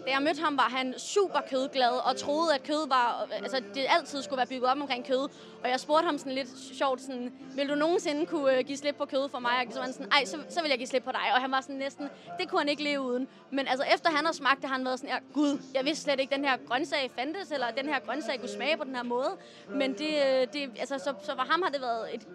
da 0.07 0.11
jeg 0.11 0.23
mødte 0.23 0.41
ham, 0.43 0.57
var 0.57 0.69
han 0.71 0.99
super 0.99 1.41
kødglad 1.51 1.91
og 1.91 2.17
troede, 2.17 2.55
at 2.55 2.63
kød 2.63 2.89
var, 2.89 3.29
altså 3.33 3.63
det 3.75 3.87
altid 3.89 4.23
skulle 4.23 4.39
være 4.39 4.47
bygget 4.47 4.71
op 4.71 4.81
omkring 4.81 5.07
kød. 5.07 5.29
Og 5.65 5.71
jeg 5.71 5.81
spurgte 5.81 6.07
ham 6.07 6.19
sådan 6.19 6.33
lidt 6.33 6.49
sjovt, 6.75 7.01
sådan, 7.01 7.33
vil 7.57 7.69
du 7.69 7.75
nogensinde 7.75 8.27
kunne 8.27 8.59
øh, 8.59 8.65
give 8.65 8.79
slip 8.79 8.95
på 8.97 9.05
kød 9.05 9.29
for 9.29 9.39
mig? 9.39 9.53
Og 9.67 9.73
så 9.73 9.79
var 9.79 9.85
han 9.85 9.93
sådan, 9.93 10.13
ej, 10.13 10.25
så, 10.25 10.39
så 10.49 10.63
vil 10.63 10.69
jeg 10.69 10.79
give 10.79 10.87
slip 10.87 11.03
på 11.03 11.13
dig. 11.13 11.35
Og 11.35 11.41
han 11.41 11.51
var 11.51 11.61
sådan 11.61 11.77
næsten, 11.77 12.09
det 12.39 12.49
kunne 12.49 12.61
han 12.61 12.69
ikke 12.69 12.83
leve 12.83 13.01
uden. 13.01 13.29
Men 13.51 13.69
altså 13.69 13.85
efter 13.95 14.11
han 14.11 14.25
har 14.25 14.33
smagt 14.33 14.61
det, 14.61 14.69
har 14.69 14.77
han 14.77 14.85
været 14.85 14.99
sådan, 14.99 15.15
her, 15.15 15.21
gud, 15.33 15.59
jeg 15.75 15.85
vidste 15.85 16.05
slet 16.05 16.21
ikke, 16.21 16.35
den 16.35 16.45
her 16.45 16.57
grøntsag 16.69 17.11
fandtes, 17.19 17.51
eller 17.51 17.71
den 17.71 17.87
her 17.87 18.01
grøntsag 18.01 18.41
kunne 18.41 18.49
smage 18.49 18.77
på 18.77 18.85
den 18.85 18.97
her 18.97 19.03
måde. 19.03 19.37
Men 19.69 19.93
det, 19.93 20.15
øh, 20.27 20.47
det 20.53 20.62
det 20.67 20.81
altså, 20.81 20.99
så, 20.99 21.15
så 21.23 21.33
for 21.37 21.47
ham 21.51 21.63
har 21.63 21.71
det 21.71 21.81
været 21.81 22.15
et, 22.15 22.27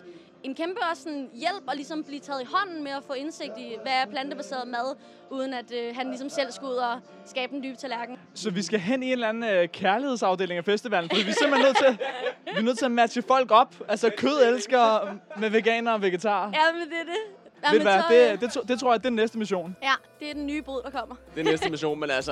en 0.43 0.55
kæmpe 0.55 0.79
også 0.91 1.03
sådan 1.03 1.29
hjælp 1.33 1.63
at 1.69 1.75
ligesom 1.75 2.03
blive 2.03 2.19
taget 2.19 2.41
i 2.41 2.45
hånden 2.55 2.83
med 2.83 2.91
at 2.91 3.03
få 3.07 3.13
indsigt 3.13 3.57
i, 3.57 3.75
hvad 3.83 3.91
er 3.91 4.05
plantebaseret 4.05 4.67
mad, 4.67 4.95
uden 5.29 5.53
at 5.53 5.71
øh, 5.71 5.95
han 5.95 6.07
ligesom 6.07 6.29
selv 6.29 6.51
skulle 6.51 6.71
ud 6.73 6.77
og 6.77 6.99
skabe 7.25 7.53
en 7.55 7.63
dyb 7.63 7.77
tallerken. 7.77 8.17
Så 8.33 8.49
vi 8.51 8.61
skal 8.61 8.79
hen 8.79 9.03
i 9.03 9.05
en 9.05 9.11
eller 9.11 9.29
anden 9.29 9.43
øh, 9.43 9.67
kærlighedsafdeling 9.67 10.57
af 10.57 10.65
festivalen, 10.65 11.09
fordi 11.09 11.23
vi 11.23 11.29
er 11.29 11.35
simpelthen 11.41 11.65
nødt 11.67 11.77
til, 11.77 12.05
vi 12.53 12.59
er 12.59 12.61
nødt 12.61 12.77
til 12.77 12.85
at 12.85 12.91
matche 12.91 13.21
folk 13.21 13.51
op. 13.51 13.75
Altså 13.87 14.11
kød 14.17 14.43
elsker 14.53 15.13
med 15.37 15.49
veganer 15.49 15.91
og 15.91 16.01
vegetarer. 16.01 16.51
Ja, 16.53 16.71
men 16.73 16.81
det 16.81 16.97
er 16.99 17.03
det. 17.03 17.71
Ved 17.71 17.79
du 17.79 17.83
hvad, 17.83 18.31
det, 18.31 18.41
det, 18.41 18.53
det, 18.53 18.69
det 18.69 18.79
tror 18.79 18.91
jeg, 18.93 18.99
det 18.99 19.05
er 19.05 19.09
den 19.09 19.15
næste 19.15 19.37
mission. 19.37 19.75
Ja, 19.83 19.93
det 20.19 20.29
er 20.29 20.33
den 20.33 20.47
nye 20.47 20.61
brud, 20.61 20.81
der 20.83 20.89
kommer. 20.89 21.15
Det 21.35 21.41
er 21.47 21.51
næste 21.51 21.69
mission, 21.69 21.99
men 21.99 22.09
altså, 22.09 22.31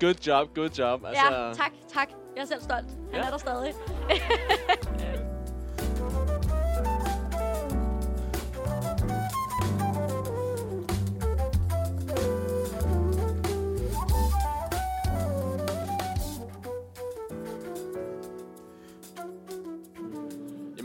good 0.00 0.14
job, 0.26 0.54
good 0.54 0.70
job. 0.78 1.04
Altså, 1.06 1.24
Ja, 1.32 1.52
tak, 1.52 1.72
tak. 1.92 2.08
Jeg 2.36 2.42
er 2.42 2.46
selv 2.46 2.62
stolt. 2.62 2.86
Han 3.12 3.22
Ja. 3.22 3.26
er 3.26 3.30
der 3.30 3.38
stadig. 3.38 3.72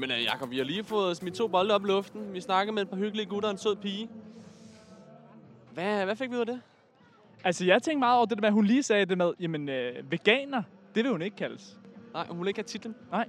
Jamen, 0.02 0.18
øh, 0.18 0.24
Jacob, 0.24 0.52
vi 0.52 0.58
har 0.58 0.64
lige 0.64 0.84
fået 0.84 1.18
smidt 1.18 1.36
to 1.36 1.48
bolde 1.48 1.76
op 1.76 1.84
i 1.84 1.88
luften. 1.88 2.34
Vi 2.34 2.42
snakkede 2.42 2.76
med 2.76 2.82
et 2.82 2.90
par 2.90 2.98
hyggelige 2.98 3.26
gutter 3.26 3.50
og 3.50 3.52
en 3.52 3.58
sød 3.58 3.76
pige. 3.76 4.10
Hvad, 5.74 6.06
hvad 6.06 6.16
fik 6.16 6.30
vi 6.30 6.36
ud 6.36 6.40
af 6.40 6.46
det? 6.46 6.62
Altså, 7.44 7.66
jeg 7.66 7.84
tænkte 7.84 8.00
meget 8.00 8.18
over 8.18 8.26
det 8.26 8.38
der 8.38 8.42
med, 8.42 8.48
at 8.48 8.54
hun 8.54 8.66
lige 8.66 8.84
sagde 8.84 9.06
det 9.06 9.18
med, 9.18 9.34
jamen, 9.40 9.70
øh, 9.70 10.12
veganer, 10.12 10.64
det 10.96 11.04
vil 11.04 11.12
hun 11.12 11.22
ikke 11.22 11.38
kaldes. 11.38 11.78
Nej, 12.14 12.26
hun 12.30 12.40
vil 12.40 12.48
ikke 12.48 12.58
have 12.58 12.66
titlen. 12.66 12.96
Nej. 13.12 13.26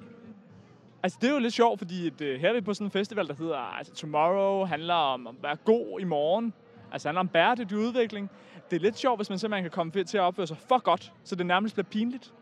Altså, 1.02 1.18
det 1.22 1.28
er 1.28 1.32
jo 1.32 1.38
lidt 1.38 1.54
sjovt, 1.54 1.78
fordi 1.78 2.06
at, 2.06 2.20
øh, 2.20 2.40
her 2.40 2.48
er 2.48 2.52
vi 2.52 2.60
på 2.60 2.74
sådan 2.74 2.86
en 2.86 2.90
festival, 2.90 3.28
der 3.28 3.34
hedder 3.34 3.56
altså, 3.56 3.94
Tomorrow, 3.94 4.64
handler 4.64 4.94
om 4.94 5.26
at 5.26 5.34
være 5.42 5.56
god 5.56 6.00
i 6.00 6.04
morgen. 6.04 6.52
Altså, 6.92 7.08
handler 7.08 7.20
om 7.20 7.28
bæredygtig 7.28 7.78
udvikling. 7.78 8.30
Det 8.70 8.76
er 8.76 8.80
lidt 8.80 8.98
sjovt, 8.98 9.18
hvis 9.18 9.30
man 9.30 9.38
simpelthen 9.38 9.64
kan 9.64 9.70
komme 9.70 10.04
til 10.04 10.18
at 10.18 10.22
opføre 10.22 10.46
sig 10.46 10.56
for 10.56 10.78
godt, 10.78 11.12
så 11.24 11.36
det 11.36 11.46
nærmest 11.46 11.74
bliver 11.74 11.88
pinligt. 11.88 12.32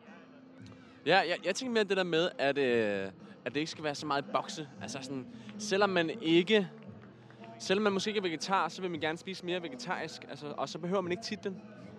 Ja, 1.07 1.17
jeg, 1.17 1.37
jeg 1.45 1.55
tænker 1.55 1.73
mere 1.73 1.85
det 1.85 1.97
der 1.97 2.05
med, 2.05 2.29
at, 2.39 2.59
øh, 2.59 3.11
at 3.45 3.55
det 3.55 3.61
ikke 3.61 3.71
skal 3.71 3.85
være 3.85 3.95
så 3.95 4.07
meget 4.07 4.25
bokse. 4.33 4.69
Altså 4.83 4.99
sådan, 5.03 5.27
selvom 5.59 5.91
man 5.91 6.11
ikke... 6.23 6.69
Selvom 7.59 7.83
man 7.83 7.93
måske 7.93 8.09
ikke 8.09 8.19
er 8.19 8.23
vegetar, 8.23 8.69
så 8.69 8.83
vil 8.83 8.91
man 8.91 9.01
gerne 9.01 9.19
spise 9.19 9.47
mere 9.47 9.63
vegetarisk, 9.63 10.25
altså, 10.31 10.47
og 10.57 10.69
så 10.69 10.79
behøver 10.79 11.01
man 11.01 11.13
ikke 11.13 11.23
titlen. 11.23 11.57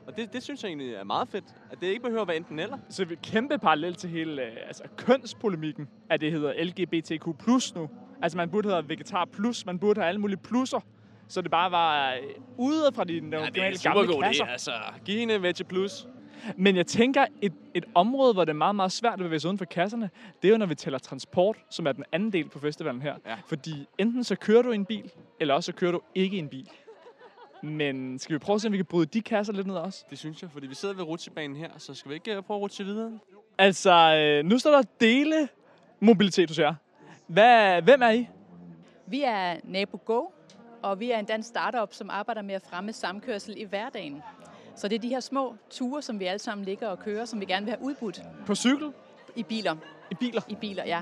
Og 0.07 0.17
det, 0.17 0.33
det 0.33 0.43
synes 0.43 0.63
jeg 0.63 0.69
egentlig 0.69 0.93
er 0.93 1.03
meget 1.03 1.27
fedt, 1.27 1.45
at 1.71 1.81
det 1.81 1.87
ikke 1.87 2.01
behøver 2.01 2.21
at 2.21 2.27
være 2.27 2.37
enten 2.37 2.59
eller. 2.59 2.77
Så 2.89 3.05
vi 3.05 3.15
kæmpe 3.23 3.57
parallel 3.57 3.95
til 3.95 4.09
hele 4.09 4.41
øh, 4.41 4.51
altså, 4.67 4.83
kønspolemikken, 4.97 5.89
at 6.09 6.21
det 6.21 6.31
hedder 6.31 6.63
LGBTQ 6.63 7.27
plus 7.39 7.75
nu. 7.75 7.89
Altså, 8.21 8.37
man 8.37 8.49
burde 8.49 8.69
hedde 8.69 8.89
vegetar 8.89 9.25
plus, 9.25 9.65
man 9.65 9.79
burde 9.79 9.99
have 10.01 10.07
alle 10.09 10.21
mulige 10.21 10.37
plusser. 10.37 10.79
Så 11.27 11.41
det 11.41 11.51
bare 11.51 11.71
var 11.71 12.13
øh, 12.13 12.19
ude 12.57 12.91
fra 12.95 13.03
de 13.03 13.13
Ja, 13.13 13.19
det 13.19 13.57
er 13.57 13.83
gamle 13.93 14.13
god 14.13 14.23
kasser. 14.23 14.45
idé, 14.45 14.49
altså. 14.49 14.71
Giv 15.05 15.19
hende 15.19 15.41
Veggie 15.41 15.65
Plus. 15.65 16.07
Men 16.57 16.75
jeg 16.75 16.87
tænker, 16.87 17.25
et, 17.41 17.53
et 17.73 17.85
område, 17.95 18.33
hvor 18.33 18.45
det 18.45 18.49
er 18.49 18.57
meget, 18.57 18.75
meget 18.75 18.91
svært 18.91 19.13
at 19.13 19.19
bevæge 19.19 19.39
sig 19.39 19.47
uden 19.47 19.57
for 19.57 19.65
kasserne, 19.65 20.09
det 20.41 20.47
er 20.47 20.51
jo, 20.51 20.57
når 20.57 20.65
vi 20.65 20.75
tæller 20.75 20.99
transport, 20.99 21.57
som 21.69 21.87
er 21.87 21.91
den 21.91 22.03
anden 22.11 22.33
del 22.33 22.49
på 22.49 22.59
festivalen 22.59 23.01
her. 23.01 23.15
Ja. 23.25 23.35
Fordi 23.47 23.87
enten 23.97 24.23
så 24.23 24.35
kører 24.35 24.61
du 24.61 24.71
i 24.71 24.75
en 24.75 24.85
bil, 24.85 25.11
eller 25.39 25.53
også 25.53 25.71
så 25.71 25.77
kører 25.77 25.91
du 25.91 26.01
ikke 26.15 26.35
i 26.35 26.39
en 26.39 26.49
bil. 26.49 26.69
Men 27.63 28.19
skal 28.19 28.33
vi 28.33 28.39
prøve 28.39 28.55
at 28.55 28.61
se, 28.61 28.67
om 28.67 28.71
vi 28.71 28.77
kan 28.77 28.85
bryde 28.85 29.05
de 29.05 29.21
kasser 29.21 29.53
lidt 29.53 29.67
ned 29.67 29.75
også? 29.75 30.05
Det 30.09 30.19
synes 30.19 30.41
jeg, 30.41 30.51
fordi 30.51 30.67
vi 30.67 30.75
sidder 30.75 30.95
ved 30.95 31.03
rutsjebanen 31.03 31.57
her, 31.57 31.69
så 31.77 31.93
skal 31.93 32.09
vi 32.09 32.15
ikke 32.15 32.35
øh, 32.35 32.43
prøve 32.43 32.57
at 32.57 32.61
rutsche 32.61 32.85
videre? 32.85 33.19
Altså, 33.57 34.15
øh, 34.15 34.45
nu 34.45 34.57
står 34.57 34.71
der 34.71 34.83
dele 34.99 35.47
mobilitet 35.99 36.49
hos 36.49 36.59
jer. 36.59 36.73
Hvad, 37.27 37.81
hvem 37.81 38.01
er 38.01 38.09
I? 38.09 38.27
Vi 39.05 39.23
er 39.23 39.55
Nabo 39.63 39.99
Go, 40.05 40.25
og 40.81 40.99
vi 40.99 41.11
er 41.11 41.19
en 41.19 41.25
dansk 41.25 41.49
startup, 41.49 41.93
som 41.93 42.09
arbejder 42.09 42.41
med 42.41 42.55
at 42.55 42.61
fremme 42.69 42.93
samkørsel 42.93 43.57
i 43.57 43.63
hverdagen. 43.63 44.21
Så 44.81 44.87
det 44.87 44.95
er 44.95 44.99
de 44.99 45.09
her 45.09 45.19
små 45.19 45.55
ture, 45.69 46.01
som 46.01 46.19
vi 46.19 46.25
alle 46.25 46.39
sammen 46.39 46.65
ligger 46.65 46.87
og 46.87 46.99
kører, 46.99 47.25
som 47.25 47.39
vi 47.39 47.45
gerne 47.45 47.65
vil 47.65 47.75
have 47.75 47.85
udbudt. 47.85 48.21
På 48.45 48.55
cykel? 48.55 48.91
I 49.35 49.43
biler. 49.43 49.75
I 50.11 50.15
biler? 50.15 50.41
I 50.47 50.55
biler, 50.55 50.85
ja. 50.85 51.01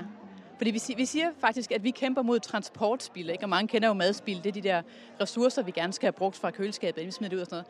Fordi 0.56 0.70
vi, 0.70 0.80
vi 0.96 1.04
siger 1.04 1.30
faktisk, 1.38 1.72
at 1.72 1.84
vi 1.84 1.90
kæmper 1.90 2.22
mod 2.22 2.40
transportspil, 2.40 3.30
ikke? 3.30 3.44
og 3.44 3.48
mange 3.48 3.68
kender 3.68 3.88
jo 3.88 3.94
madspil. 3.94 4.36
Det 4.36 4.46
er 4.46 4.52
de 4.52 4.60
der 4.60 4.82
ressourcer, 5.20 5.62
vi 5.62 5.70
gerne 5.70 5.92
skal 5.92 6.06
have 6.06 6.12
brugt 6.12 6.36
fra 6.36 6.50
køleskabet, 6.50 7.06
vi 7.06 7.10
smider 7.10 7.28
det 7.28 7.36
ud 7.36 7.40
og 7.40 7.46
sådan 7.46 7.64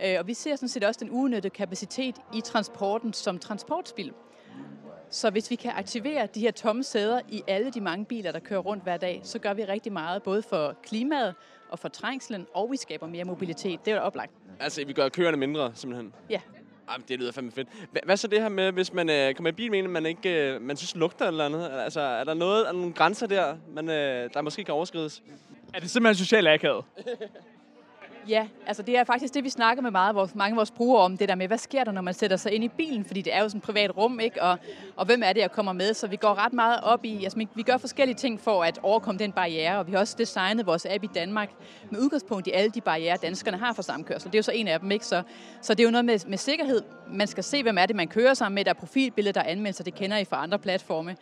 noget. 0.00 0.14
Øh, 0.14 0.20
Og 0.20 0.26
vi 0.26 0.34
ser 0.34 0.56
sådan 0.56 0.68
set 0.68 0.84
også 0.84 1.00
den 1.00 1.10
uudnyttede 1.10 1.50
kapacitet 1.50 2.16
i 2.34 2.40
transporten 2.40 3.12
som 3.12 3.38
transportspil. 3.38 4.12
Så 5.10 5.30
hvis 5.30 5.50
vi 5.50 5.56
kan 5.56 5.72
aktivere 5.74 6.26
de 6.34 6.40
her 6.40 6.50
tomme 6.50 6.84
sæder 6.84 7.20
i 7.28 7.42
alle 7.46 7.70
de 7.70 7.80
mange 7.80 8.04
biler, 8.04 8.32
der 8.32 8.40
kører 8.40 8.60
rundt 8.60 8.82
hver 8.82 8.96
dag, 8.96 9.20
så 9.24 9.38
gør 9.38 9.54
vi 9.54 9.64
rigtig 9.64 9.92
meget, 9.92 10.22
både 10.22 10.42
for 10.42 10.76
klimaet 10.82 11.34
og 11.68 11.78
for 11.78 11.88
trængslen, 11.88 12.46
og 12.54 12.70
vi 12.70 12.76
skaber 12.76 13.06
mere 13.06 13.24
mobilitet. 13.24 13.84
Det 13.84 13.90
er 13.90 13.96
jo 13.96 14.02
oplagt. 14.02 14.32
Altså, 14.60 14.84
vi 14.84 14.92
gør 14.92 15.08
køerne 15.08 15.36
mindre, 15.36 15.72
simpelthen. 15.74 16.12
Ja. 16.30 16.40
Jamen, 16.92 17.04
det 17.08 17.18
lyder 17.20 17.32
fandme 17.32 17.52
fedt. 17.52 17.68
Hva- 17.68 18.04
Hvad 18.04 18.16
så 18.16 18.28
det 18.28 18.40
her 18.42 18.48
med, 18.48 18.72
hvis 18.72 18.92
man 18.92 19.10
øh, 19.10 19.34
kommer 19.34 19.48
i 19.48 19.52
bil 19.52 19.70
med 19.70 19.78
en, 19.78 19.90
man 19.90 20.06
ikke 20.06 20.50
øh, 20.54 20.60
man 20.62 20.76
synes 20.76 20.94
lugter 20.96 21.26
eller 21.28 21.44
andet? 21.46 21.70
Altså, 21.72 22.00
er 22.00 22.24
der 22.24 22.34
noget, 22.34 22.60
er 22.68 22.72
der 22.72 22.78
nogle 22.78 22.92
grænser 22.92 23.26
der, 23.26 23.56
man, 23.74 23.88
øh, 23.90 24.30
der 24.34 24.42
måske 24.42 24.64
kan 24.64 24.74
overskrides? 24.74 25.22
Er 25.74 25.80
det 25.80 25.90
simpelthen 25.90 26.24
socialt 26.24 26.48
akavet? 26.48 26.84
Ja, 28.28 28.46
altså 28.66 28.82
det 28.82 28.98
er 28.98 29.04
faktisk 29.04 29.34
det, 29.34 29.44
vi 29.44 29.48
snakker 29.50 29.82
med 29.82 29.90
meget 29.90 30.14
vores, 30.14 30.34
mange 30.34 30.52
af 30.52 30.56
vores 30.56 30.70
brugere 30.70 31.02
om, 31.02 31.16
det 31.16 31.28
der 31.28 31.34
med, 31.34 31.46
hvad 31.46 31.58
sker 31.58 31.84
der, 31.84 31.92
når 31.92 32.02
man 32.02 32.14
sætter 32.14 32.36
sig 32.36 32.52
ind 32.52 32.64
i 32.64 32.68
bilen, 32.68 33.04
fordi 33.04 33.22
det 33.22 33.34
er 33.34 33.42
jo 33.42 33.48
sådan 33.48 33.58
et 33.58 33.62
privat 33.64 33.96
rum, 33.96 34.20
ikke? 34.20 34.42
Og, 34.42 34.58
og 34.96 35.06
hvem 35.06 35.22
er 35.24 35.32
det, 35.32 35.40
jeg 35.40 35.50
kommer 35.50 35.72
med? 35.72 35.94
Så 35.94 36.06
vi 36.06 36.16
går 36.16 36.44
ret 36.44 36.52
meget 36.52 36.80
op 36.82 37.04
i, 37.04 37.24
altså 37.24 37.38
vi- 37.38 37.48
vi 37.54 37.62
gør 37.62 37.76
forskellige 37.76 38.16
ting 38.16 38.40
for 38.40 38.62
at 38.64 38.78
overkomme 38.82 39.18
den 39.18 39.32
barriere, 39.32 39.78
og 39.78 39.86
vi 39.86 39.92
har 39.92 39.98
også 39.98 40.14
designet 40.18 40.66
vores 40.66 40.86
app 40.90 41.04
i 41.04 41.08
Danmark 41.14 41.50
med 41.90 42.00
udgangspunkt 42.00 42.46
i 42.46 42.50
alle 42.50 42.70
de 42.70 42.80
barriere, 42.80 43.16
danskerne 43.22 43.56
har 43.56 43.72
for 43.72 43.82
samkørsel. 43.82 44.26
Det 44.32 44.34
er 44.34 44.38
jo 44.38 44.42
så 44.42 44.52
en 44.52 44.68
af 44.68 44.80
dem, 44.80 44.90
ikke? 44.90 45.06
Så, 45.06 45.22
så 45.62 45.74
det 45.74 45.80
er 45.80 45.84
jo 45.84 45.90
noget 45.90 46.04
med, 46.04 46.18
med 46.28 46.38
sikkerhed. 46.38 46.82
Man 47.12 47.26
skal 47.26 47.44
se, 47.44 47.62
hvem 47.62 47.78
er 47.78 47.86
det, 47.86 47.96
man 47.96 48.08
kører 48.08 48.34
sammen 48.34 48.54
med. 48.54 48.64
Der 48.64 48.70
er 48.70 48.74
profilbilleder, 48.74 49.32
der 49.32 49.40
er 49.40 49.50
anmeldelser, 49.52 49.84
det 49.84 49.94
kender 49.94 50.16
I 50.18 50.24
fra 50.24 50.42
andre 50.42 50.58
platforme. 50.58 51.16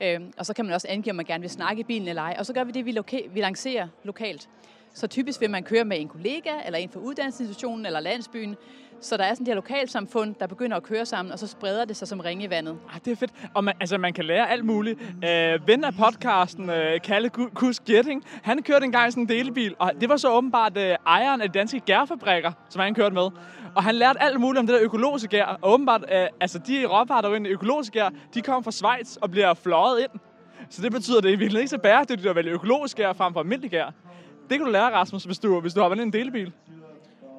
Øhm, 0.00 0.32
og 0.38 0.46
så 0.46 0.54
kan 0.54 0.64
man 0.64 0.74
også 0.74 0.86
angive, 0.90 1.10
om 1.12 1.16
man 1.16 1.24
gerne 1.24 1.40
vil 1.40 1.50
snakke 1.50 1.80
i 1.80 1.84
bilen 1.84 2.08
eller 2.08 2.22
ej. 2.22 2.36
Og 2.38 2.46
så 2.46 2.52
gør 2.52 2.64
vi 2.64 2.72
det, 2.72 2.84
vi, 2.86 2.92
loka- 2.92 3.28
vi 3.34 3.40
lancerer 3.40 3.88
lokalt. 4.04 4.48
Så 4.94 5.06
typisk 5.06 5.40
vil 5.40 5.50
man 5.50 5.62
køre 5.62 5.84
med 5.84 6.00
en 6.00 6.08
kollega, 6.08 6.50
eller 6.66 6.78
en 6.78 6.90
fra 6.90 7.00
uddannelsesinstitutionen, 7.00 7.86
eller 7.86 8.00
landsbyen. 8.00 8.56
Så 9.00 9.16
der 9.16 9.24
er 9.24 9.34
sådan 9.34 9.46
de 9.46 9.50
her 9.50 9.54
lokalsamfund, 9.54 10.34
der 10.40 10.46
begynder 10.46 10.76
at 10.76 10.82
køre 10.82 11.06
sammen, 11.06 11.32
og 11.32 11.38
så 11.38 11.46
spreder 11.46 11.84
det 11.84 11.96
sig 11.96 12.08
som 12.08 12.20
ringe 12.20 12.44
i 12.44 12.50
vandet. 12.50 12.78
Ah, 12.94 13.00
det 13.04 13.12
er 13.12 13.16
fedt. 13.16 13.32
Og 13.54 13.64
man, 13.64 13.74
altså, 13.80 13.98
man 13.98 14.12
kan 14.12 14.24
lære 14.24 14.50
alt 14.50 14.64
muligt. 14.64 15.00
Øh, 15.24 15.68
ven 15.68 15.84
af 15.84 15.94
podcasten, 15.94 16.70
øh, 16.70 17.00
Kalle 17.00 17.28
Kus 17.30 17.80
Getting, 17.80 18.24
han 18.42 18.62
kørte 18.62 18.84
engang 18.84 19.08
i 19.08 19.10
sådan 19.10 19.22
en 19.22 19.28
delebil, 19.28 19.74
og 19.78 19.92
det 20.00 20.08
var 20.08 20.16
så 20.16 20.32
åbenbart 20.32 20.76
øh, 20.76 20.96
ejeren 21.06 21.40
af 21.40 21.52
de 21.52 21.58
danske 21.58 21.80
gærfabrikker, 21.80 22.52
som 22.68 22.82
han 22.82 22.94
kørte 22.94 23.14
med. 23.14 23.28
Og 23.74 23.82
han 23.82 23.94
lærte 23.94 24.22
alt 24.22 24.40
muligt 24.40 24.60
om 24.60 24.66
det 24.66 24.74
der 24.74 24.82
økologiske 24.82 25.28
gær. 25.28 25.44
Og 25.44 25.72
åbenbart, 25.72 26.04
øh, 26.12 26.26
altså 26.40 26.58
de 26.58 26.86
råvarer, 26.86 27.20
der 27.20 27.28
var 27.28 27.36
inde 27.36 27.50
i 27.50 27.52
økologisk 27.52 27.92
gær, 27.92 28.08
de 28.34 28.40
kommer 28.40 28.62
fra 28.62 28.70
Schweiz 28.70 29.16
og 29.16 29.30
bliver 29.30 29.54
fløjet 29.54 30.00
ind. 30.00 30.20
Så 30.70 30.82
det 30.82 30.92
betyder, 30.92 31.18
at 31.18 31.24
det 31.24 31.32
er 31.32 31.36
virkelig 31.36 31.60
ikke 31.60 31.70
så 31.70 31.78
bæredygtigt 31.78 32.26
at 32.26 32.36
vælge 32.36 32.50
økologisk 32.50 32.96
gær 32.96 33.12
frem 33.12 33.32
for 33.32 33.40
almindelig 33.40 33.70
gær. 33.70 33.92
Det 34.50 34.58
kan 34.58 34.66
du 34.66 34.72
lære, 34.72 34.92
Rasmus, 34.92 35.24
hvis 35.24 35.38
du, 35.38 35.60
hvis 35.60 35.74
du 35.74 35.80
har 35.80 35.88
været 35.88 35.98
i 35.98 36.02
en 36.02 36.12
delebil. 36.12 36.52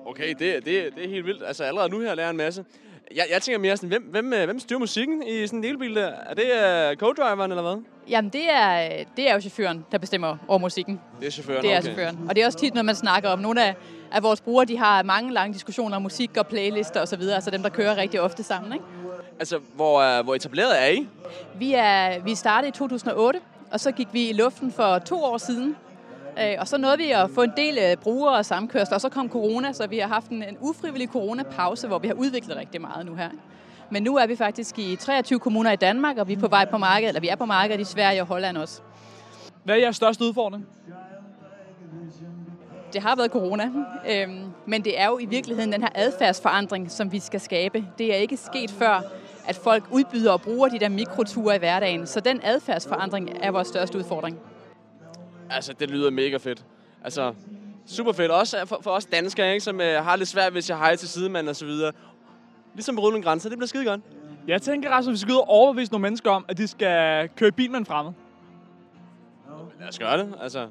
Okay, 0.05 0.29
det, 0.29 0.39
det, 0.39 0.65
det 0.65 1.05
er 1.05 1.09
helt 1.09 1.25
vildt. 1.25 1.43
Altså, 1.47 1.63
allerede 1.63 1.89
nu 1.89 1.99
her 1.99 2.15
lærer 2.15 2.29
en 2.29 2.37
masse. 2.37 2.65
Jeg, 3.15 3.25
jeg 3.31 3.41
tænker 3.41 3.59
mere 3.59 3.77
sådan, 3.77 3.89
hvem, 3.89 4.03
hvem, 4.03 4.33
øh, 4.33 4.45
hvem 4.45 4.59
styrer 4.59 4.79
musikken 4.79 5.23
i 5.27 5.47
sådan 5.47 5.59
en 5.59 5.63
delbil 5.63 5.95
der? 5.95 6.07
Er 6.07 6.33
det 6.33 6.43
uh, 6.43 7.07
co-driveren 7.07 7.51
eller 7.51 7.61
hvad? 7.61 7.83
Jamen, 8.09 8.29
det 8.29 8.51
er, 8.51 8.89
det 9.17 9.29
er 9.29 9.33
jo 9.33 9.39
chaufføren, 9.39 9.85
der 9.91 9.97
bestemmer 9.97 10.37
over 10.47 10.59
musikken. 10.59 10.99
Det 11.19 11.27
er 11.27 11.31
chaufføren, 11.31 11.61
Det 11.63 11.73
er 11.73 11.77
okay. 11.77 11.83
chaufføren. 11.83 12.29
Og 12.29 12.35
det 12.35 12.41
er 12.41 12.45
også 12.45 12.57
tit 12.57 12.73
noget, 12.73 12.85
man 12.85 12.95
snakker 12.95 13.29
om. 13.29 13.39
Nogle 13.39 13.63
af, 13.63 13.75
af 14.11 14.23
vores 14.23 14.41
brugere, 14.41 14.65
de 14.65 14.77
har 14.77 15.03
mange 15.03 15.33
lange 15.33 15.53
diskussioner 15.53 15.95
om 15.95 16.01
musik 16.01 16.37
og 16.37 16.47
playlister 16.47 17.01
osv., 17.01 17.21
altså 17.21 17.51
dem, 17.51 17.61
der 17.61 17.69
kører 17.69 17.97
rigtig 17.97 18.21
ofte 18.21 18.43
sammen. 18.43 18.73
Ikke? 18.73 18.85
Altså, 19.39 19.59
hvor, 19.75 20.19
uh, 20.19 20.23
hvor 20.23 20.35
etableret 20.35 20.81
er 20.81 20.87
I? 20.87 21.07
Vi, 21.55 21.73
er, 21.73 22.23
vi 22.23 22.35
startede 22.35 22.69
i 22.69 22.71
2008, 22.71 23.39
og 23.71 23.79
så 23.79 23.91
gik 23.91 24.07
vi 24.11 24.29
i 24.29 24.33
luften 24.33 24.71
for 24.71 24.99
to 24.99 25.23
år 25.23 25.37
siden. 25.37 25.75
Øh, 26.39 26.55
Og 26.59 26.67
så 26.67 26.77
nåede 26.77 26.97
vi 26.97 27.11
at 27.11 27.29
få 27.29 27.41
en 27.41 27.53
del 27.57 27.77
øh, 27.77 27.97
brugere 27.97 28.35
og 28.35 28.45
samkørsler, 28.45 28.95
og 28.95 29.01
så 29.01 29.09
kom 29.09 29.29
corona, 29.29 29.73
så 29.73 29.87
vi 29.87 29.97
har 29.99 30.07
haft 30.07 30.29
en, 30.29 30.43
en 30.43 30.57
ufrivillig 30.59 31.09
coronapause, 31.09 31.87
hvor 31.87 31.99
vi 31.99 32.07
har 32.07 32.15
udviklet 32.15 32.57
rigtig 32.57 32.81
meget 32.81 33.05
nu 33.05 33.15
her. 33.15 33.29
Men 33.89 34.03
nu 34.03 34.17
er 34.17 34.27
vi 34.27 34.35
faktisk 34.35 34.79
i 34.79 34.95
23 34.95 35.39
kommuner 35.39 35.71
i 35.71 35.75
Danmark, 35.75 36.17
og 36.17 36.27
vi 36.27 36.33
er 36.33 36.39
på 36.39 36.47
vej 36.47 36.65
på 36.65 36.77
markedet, 36.77 37.07
eller 37.07 37.21
vi 37.21 37.27
er 37.27 37.35
på 37.35 37.45
markedet 37.45 37.81
i 37.81 37.83
Sverige 37.83 38.21
og 38.21 38.27
Holland 38.27 38.57
også. 38.57 38.81
Hvad 39.63 39.75
er 39.75 39.79
jeres 39.79 39.95
største 39.95 40.23
udfordring? 40.23 40.67
Det 42.93 43.01
har 43.01 43.15
været 43.15 43.31
corona, 43.31 43.71
øhm, 44.09 44.43
men 44.65 44.83
det 44.83 44.99
er 44.99 45.05
jo 45.05 45.19
i 45.19 45.25
virkeligheden 45.25 45.73
den 45.73 45.81
her 45.81 45.89
adfærdsforandring, 45.95 46.91
som 46.91 47.11
vi 47.11 47.19
skal 47.19 47.39
skabe. 47.39 47.85
Det 47.97 48.13
er 48.13 48.17
ikke 48.17 48.37
sket 48.37 48.71
før, 48.71 49.01
at 49.47 49.55
folk 49.55 49.83
udbyder 49.91 50.31
og 50.31 50.41
bruger 50.41 50.67
de 50.67 50.79
der 50.79 50.89
mikroture 50.89 51.55
i 51.55 51.59
hverdagen. 51.59 52.07
Så 52.07 52.19
den 52.19 52.39
adfærdsforandring 52.43 53.29
er 53.41 53.51
vores 53.51 53.67
største 53.67 53.97
udfordring. 53.97 54.39
Altså, 55.49 55.73
det 55.73 55.91
lyder 55.91 56.09
mega 56.11 56.37
fedt. 56.37 56.65
Altså, 57.03 57.33
super 57.87 58.11
fedt. 58.11 58.31
Også 58.31 58.65
for, 58.65 58.79
for 58.81 58.91
os 58.91 59.05
danskere, 59.05 59.53
ikke, 59.53 59.63
som 59.63 59.81
øh, 59.81 60.03
har 60.03 60.15
lidt 60.15 60.29
svært, 60.29 60.51
hvis 60.51 60.69
jeg 60.69 60.77
hej 60.77 60.95
til 60.95 61.09
sidemanden 61.09 61.49
og 61.49 61.55
så 61.55 61.65
videre. 61.65 61.91
Ligesom 62.73 62.99
rydde 62.99 63.11
nogle 63.11 63.23
grænser, 63.23 63.49
det 63.49 63.57
bliver 63.57 63.67
skide 63.67 63.85
godt. 63.85 64.01
Jeg 64.47 64.61
tænker, 64.61 64.89
Rasmus, 64.89 65.13
vi 65.13 65.17
skal 65.17 65.31
ud 65.31 65.37
og 65.37 65.49
overbevise 65.49 65.91
nogle 65.91 66.01
mennesker 66.01 66.31
om, 66.31 66.45
at 66.47 66.57
de 66.57 66.67
skal 66.67 67.29
køre 67.35 67.51
bil 67.51 67.71
med 67.71 67.79
en 67.79 67.85
fremmed. 67.85 68.13
Lad 69.79 69.87
os 69.87 69.99
gøre 69.99 70.17
det, 70.17 70.33
altså. 70.41 70.67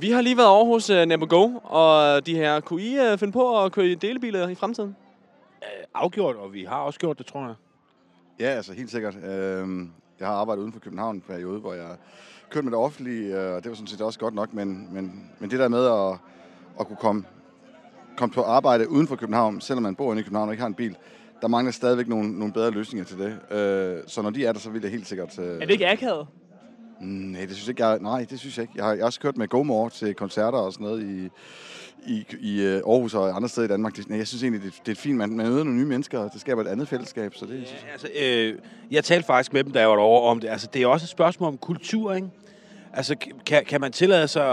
Vi 0.00 0.10
har 0.10 0.20
lige 0.20 0.36
været 0.36 0.48
over 0.48 0.64
hos 0.64 0.90
uh, 0.90 1.28
Go, 1.28 1.50
og 1.62 2.26
de 2.26 2.34
her, 2.34 2.60
kunne 2.60 2.82
I 2.82 3.12
uh, 3.12 3.18
finde 3.18 3.32
på 3.32 3.64
at 3.64 3.72
køre 3.72 3.86
i 3.86 3.94
delebiler 3.94 4.48
i 4.48 4.54
fremtiden? 4.54 4.96
afgjort, 5.94 6.36
og 6.36 6.52
vi 6.52 6.64
har 6.64 6.80
også 6.80 7.00
gjort 7.00 7.18
det, 7.18 7.26
tror 7.26 7.46
jeg. 7.46 7.54
Ja, 8.40 8.46
altså 8.46 8.72
helt 8.72 8.90
sikkert. 8.90 9.16
Øhm, 9.24 9.92
Jeg 10.20 10.28
har 10.28 10.34
arbejdet 10.34 10.62
uden 10.62 10.72
for 10.72 10.80
København 10.80 11.16
en 11.16 11.20
periode, 11.20 11.60
hvor 11.60 11.74
jeg 11.74 11.96
kørte 12.50 12.64
med 12.64 12.72
det 12.72 12.80
offentlige, 12.80 13.40
øh, 13.40 13.54
og 13.54 13.62
det 13.64 13.70
var 13.70 13.74
sådan 13.76 13.86
set 13.86 14.00
også 14.00 14.18
godt 14.18 14.34
nok, 14.34 14.54
men, 14.54 14.88
men, 14.92 15.30
men 15.38 15.50
det 15.50 15.58
der 15.58 15.68
med 15.68 15.86
at, 15.86 16.18
at 16.80 16.86
kunne 16.86 16.96
komme, 16.96 17.24
komme 18.16 18.32
på 18.32 18.42
arbejde 18.42 18.90
uden 18.90 19.08
for 19.08 19.16
København, 19.16 19.60
selvom 19.60 19.82
man 19.82 19.94
bor 19.94 20.12
inde 20.12 20.20
i 20.20 20.22
København 20.22 20.48
og 20.48 20.52
ikke 20.52 20.60
har 20.62 20.68
en 20.68 20.74
bil, 20.74 20.96
der 21.42 21.48
mangler 21.48 21.72
stadigvæk 21.72 22.08
nogle, 22.08 22.38
nogle 22.38 22.52
bedre 22.52 22.70
løsninger 22.70 23.04
til 23.04 23.18
det. 23.18 23.56
Øh, 23.58 24.02
Så 24.06 24.22
når 24.22 24.30
de 24.30 24.46
er 24.46 24.52
der, 24.52 24.60
så 24.60 24.70
vil 24.70 24.82
jeg 24.82 24.90
helt 24.90 25.06
sikkert... 25.06 25.38
øh, 25.38 25.46
Er 25.54 25.58
det 25.58 25.70
ikke 25.70 25.88
akavet? 25.88 26.26
Nej, 27.00 27.40
det 27.40 27.50
synes 27.50 27.66
jeg 27.66 27.68
ikke. 27.68 27.86
Jeg, 27.86 27.98
nej, 27.98 28.26
det 28.30 28.38
synes 28.40 28.58
jeg 28.58 28.62
ikke. 28.62 28.72
Jeg 28.76 28.84
har, 28.84 28.92
jeg 28.92 29.00
har 29.00 29.06
også 29.06 29.20
kørt 29.20 29.36
med 29.36 29.48
GoMore 29.48 29.90
til 29.90 30.14
koncerter 30.14 30.58
og 30.58 30.72
sådan 30.72 30.84
noget 30.86 31.02
i, 31.02 31.28
i, 32.06 32.26
i 32.40 32.62
øh, 32.62 32.74
Aarhus 32.74 33.14
og 33.14 33.36
andre 33.36 33.48
steder 33.48 33.66
i 33.66 33.70
Danmark. 33.70 33.96
Det, 33.96 34.10
jeg 34.10 34.26
synes 34.26 34.42
egentlig, 34.42 34.62
det, 34.62 34.86
det 34.86 34.92
er 34.92 34.96
fint. 34.96 35.16
Man, 35.16 35.30
man 35.30 35.46
møder 35.46 35.64
nogle 35.64 35.78
nye 35.78 35.86
mennesker, 35.86 36.18
og 36.18 36.30
det 36.32 36.40
skaber 36.40 36.62
et 36.62 36.68
andet 36.68 36.88
fællesskab. 36.88 37.34
Så 37.34 37.46
det, 37.46 37.66
synes 37.66 37.82
jeg. 37.82 37.92
Altså, 37.92 38.08
øh, 38.20 38.58
jeg 38.90 39.04
talte 39.04 39.26
faktisk 39.26 39.52
med 39.52 39.64
dem, 39.64 39.72
da 39.72 39.80
jeg 39.80 39.88
var 39.88 39.96
derovre 39.96 40.30
om 40.30 40.40
det. 40.40 40.48
Altså, 40.48 40.68
det 40.72 40.82
er 40.82 40.86
også 40.86 41.04
et 41.04 41.08
spørgsmål 41.08 41.48
om 41.48 41.58
kultur, 41.58 42.14
ikke? 42.14 42.28
Altså, 42.92 43.16
kan, 43.46 43.64
kan 43.64 43.80
man 43.80 43.92
tillade 43.92 44.28
sig 44.28 44.46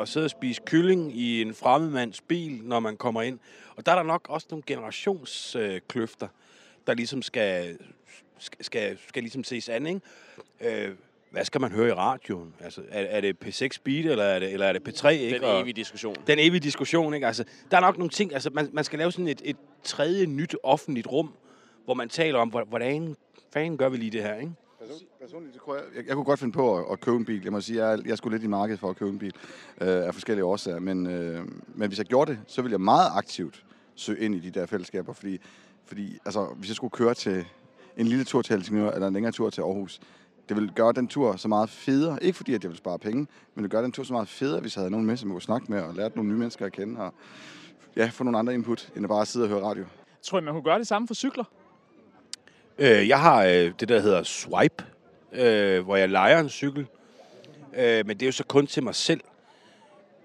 at 0.00 0.08
sidde 0.08 0.24
og 0.24 0.30
spise 0.30 0.62
kylling 0.66 1.16
i 1.16 1.42
en 1.42 1.54
fremmedmands 1.54 2.20
bil, 2.20 2.60
når 2.62 2.80
man 2.80 2.96
kommer 2.96 3.22
ind? 3.22 3.38
Og 3.76 3.86
der 3.86 3.92
er 3.92 3.96
der 3.96 4.02
nok 4.02 4.26
også 4.28 4.46
nogle 4.50 4.62
generationskløfter, 4.66 6.28
der 6.86 6.94
ligesom 6.94 7.22
skal, 7.22 7.78
skal, 8.38 8.64
skal, 8.64 8.98
skal 9.08 9.22
ligesom 9.22 9.44
ses 9.44 9.68
an, 9.68 9.86
ikke? 9.86 10.00
Øh, 10.60 10.90
hvad 11.30 11.44
skal 11.44 11.60
man 11.60 11.72
høre 11.72 11.88
i 11.88 11.92
radioen? 11.92 12.54
Altså, 12.60 12.80
er, 12.88 13.00
er 13.02 13.20
det 13.20 13.36
P6 13.44 13.68
Beat, 13.84 14.06
eller 14.06 14.24
er 14.24 14.38
det, 14.38 14.52
eller 14.52 14.66
er 14.66 14.72
det 14.72 14.88
P3? 14.88 15.08
Ikke? 15.08 15.34
Den 15.36 15.44
Og- 15.44 15.60
evige 15.60 15.72
diskussion. 15.72 16.16
Den 16.26 16.38
evige 16.38 16.60
diskussion, 16.60 17.14
ikke? 17.14 17.26
Altså, 17.26 17.44
der 17.70 17.76
er 17.76 17.80
nok 17.80 17.98
nogle 17.98 18.10
ting, 18.10 18.32
altså 18.34 18.50
man, 18.52 18.68
man 18.72 18.84
skal 18.84 18.98
lave 18.98 19.12
sådan 19.12 19.28
et, 19.28 19.42
et 19.44 19.56
tredje 19.84 20.26
nyt 20.26 20.56
offentligt 20.62 21.06
rum, 21.06 21.32
hvor 21.84 21.94
man 21.94 22.08
taler 22.08 22.38
om, 22.38 22.48
hvor- 22.48 22.64
hvordan 22.64 23.16
fanden 23.52 23.76
gør 23.78 23.88
vi 23.88 23.96
lige 23.96 24.10
det 24.10 24.22
her, 24.22 24.34
ikke? 24.34 24.52
Personligt, 25.20 25.54
så 25.54 25.60
kunne 25.60 25.76
jeg, 25.76 25.84
jeg, 25.96 26.06
jeg 26.06 26.14
kunne 26.14 26.24
godt 26.24 26.40
finde 26.40 26.52
på 26.52 26.78
at, 26.78 26.84
at 26.92 27.00
købe 27.00 27.16
en 27.16 27.24
bil. 27.24 27.42
Jeg 27.44 27.52
må 27.52 27.60
sige, 27.60 27.84
jeg, 27.84 27.92
er- 27.94 28.02
jeg 28.04 28.12
er 28.12 28.16
sgu 28.16 28.28
lidt 28.28 28.42
i 28.42 28.46
markedet 28.46 28.80
for 28.80 28.90
at 28.90 28.96
købe 28.96 29.10
en 29.10 29.18
bil 29.18 29.32
øh, 29.80 29.88
af 29.88 30.14
forskellige 30.14 30.44
årsager. 30.44 30.78
Men, 30.80 31.06
øh, 31.06 31.40
men 31.74 31.88
hvis 31.88 31.98
jeg 31.98 32.06
gjorde 32.06 32.30
det, 32.32 32.40
så 32.46 32.62
ville 32.62 32.72
jeg 32.72 32.80
meget 32.80 33.10
aktivt 33.14 33.64
søge 33.94 34.20
ind 34.20 34.34
i 34.34 34.38
de 34.38 34.50
der 34.60 34.66
fællesskaber. 34.66 35.12
Fordi, 35.12 35.38
fordi 35.86 36.18
altså, 36.24 36.44
hvis 36.56 36.68
jeg 36.70 36.76
skulle 36.76 36.90
køre 36.90 37.14
til 37.14 37.44
en 37.96 38.06
lille 38.06 38.24
tur 38.24 38.42
til 38.42 38.56
Helsingør, 38.56 38.90
eller 38.90 39.06
en 39.06 39.14
længere 39.14 39.32
tur 39.32 39.50
til 39.50 39.60
Aarhus, 39.60 40.00
det 40.48 40.56
ville 40.56 40.70
gøre 40.74 40.92
den 40.92 41.08
tur 41.08 41.36
så 41.36 41.48
meget 41.48 41.70
federe. 41.70 42.22
Ikke 42.22 42.36
fordi, 42.36 42.54
at 42.54 42.62
jeg 42.62 42.70
ville 42.70 42.78
spare 42.78 42.98
penge, 42.98 43.16
men 43.16 43.26
det 43.26 43.56
ville 43.56 43.68
gøre 43.68 43.82
den 43.82 43.92
tur 43.92 44.02
så 44.02 44.12
meget 44.12 44.28
federe, 44.28 44.60
hvis 44.60 44.76
jeg 44.76 44.80
havde 44.80 44.90
nogen 44.90 45.06
med, 45.06 45.16
som 45.16 45.28
jeg 45.28 45.34
kunne 45.34 45.42
snakke 45.42 45.72
med, 45.72 45.82
og 45.82 45.94
lært 45.94 46.16
nogle 46.16 46.30
nye 46.30 46.38
mennesker 46.38 46.66
at 46.66 46.72
kende, 46.72 47.00
og 47.00 47.14
ja, 47.96 48.10
få 48.12 48.24
nogle 48.24 48.38
andre 48.38 48.54
input, 48.54 48.88
end 48.96 49.04
at 49.04 49.08
bare 49.08 49.26
sidde 49.26 49.44
og 49.44 49.48
høre 49.48 49.62
radio. 49.62 49.84
Tror 50.22 50.38
I, 50.38 50.42
man 50.42 50.54
kunne 50.54 50.62
gøre 50.62 50.78
det 50.78 50.86
samme 50.86 51.08
for 51.08 51.14
cykler? 51.14 51.44
Øh, 52.78 53.08
jeg 53.08 53.20
har 53.20 53.44
øh, 53.44 53.72
det, 53.80 53.88
der 53.88 54.00
hedder 54.00 54.22
Swipe, 54.22 54.84
øh, 55.32 55.84
hvor 55.84 55.96
jeg 55.96 56.08
leger 56.08 56.40
en 56.40 56.48
cykel. 56.48 56.86
Øh, 57.78 58.06
men 58.06 58.16
det 58.16 58.22
er 58.22 58.26
jo 58.26 58.32
så 58.32 58.44
kun 58.44 58.66
til 58.66 58.82
mig 58.82 58.94
selv. 58.94 59.20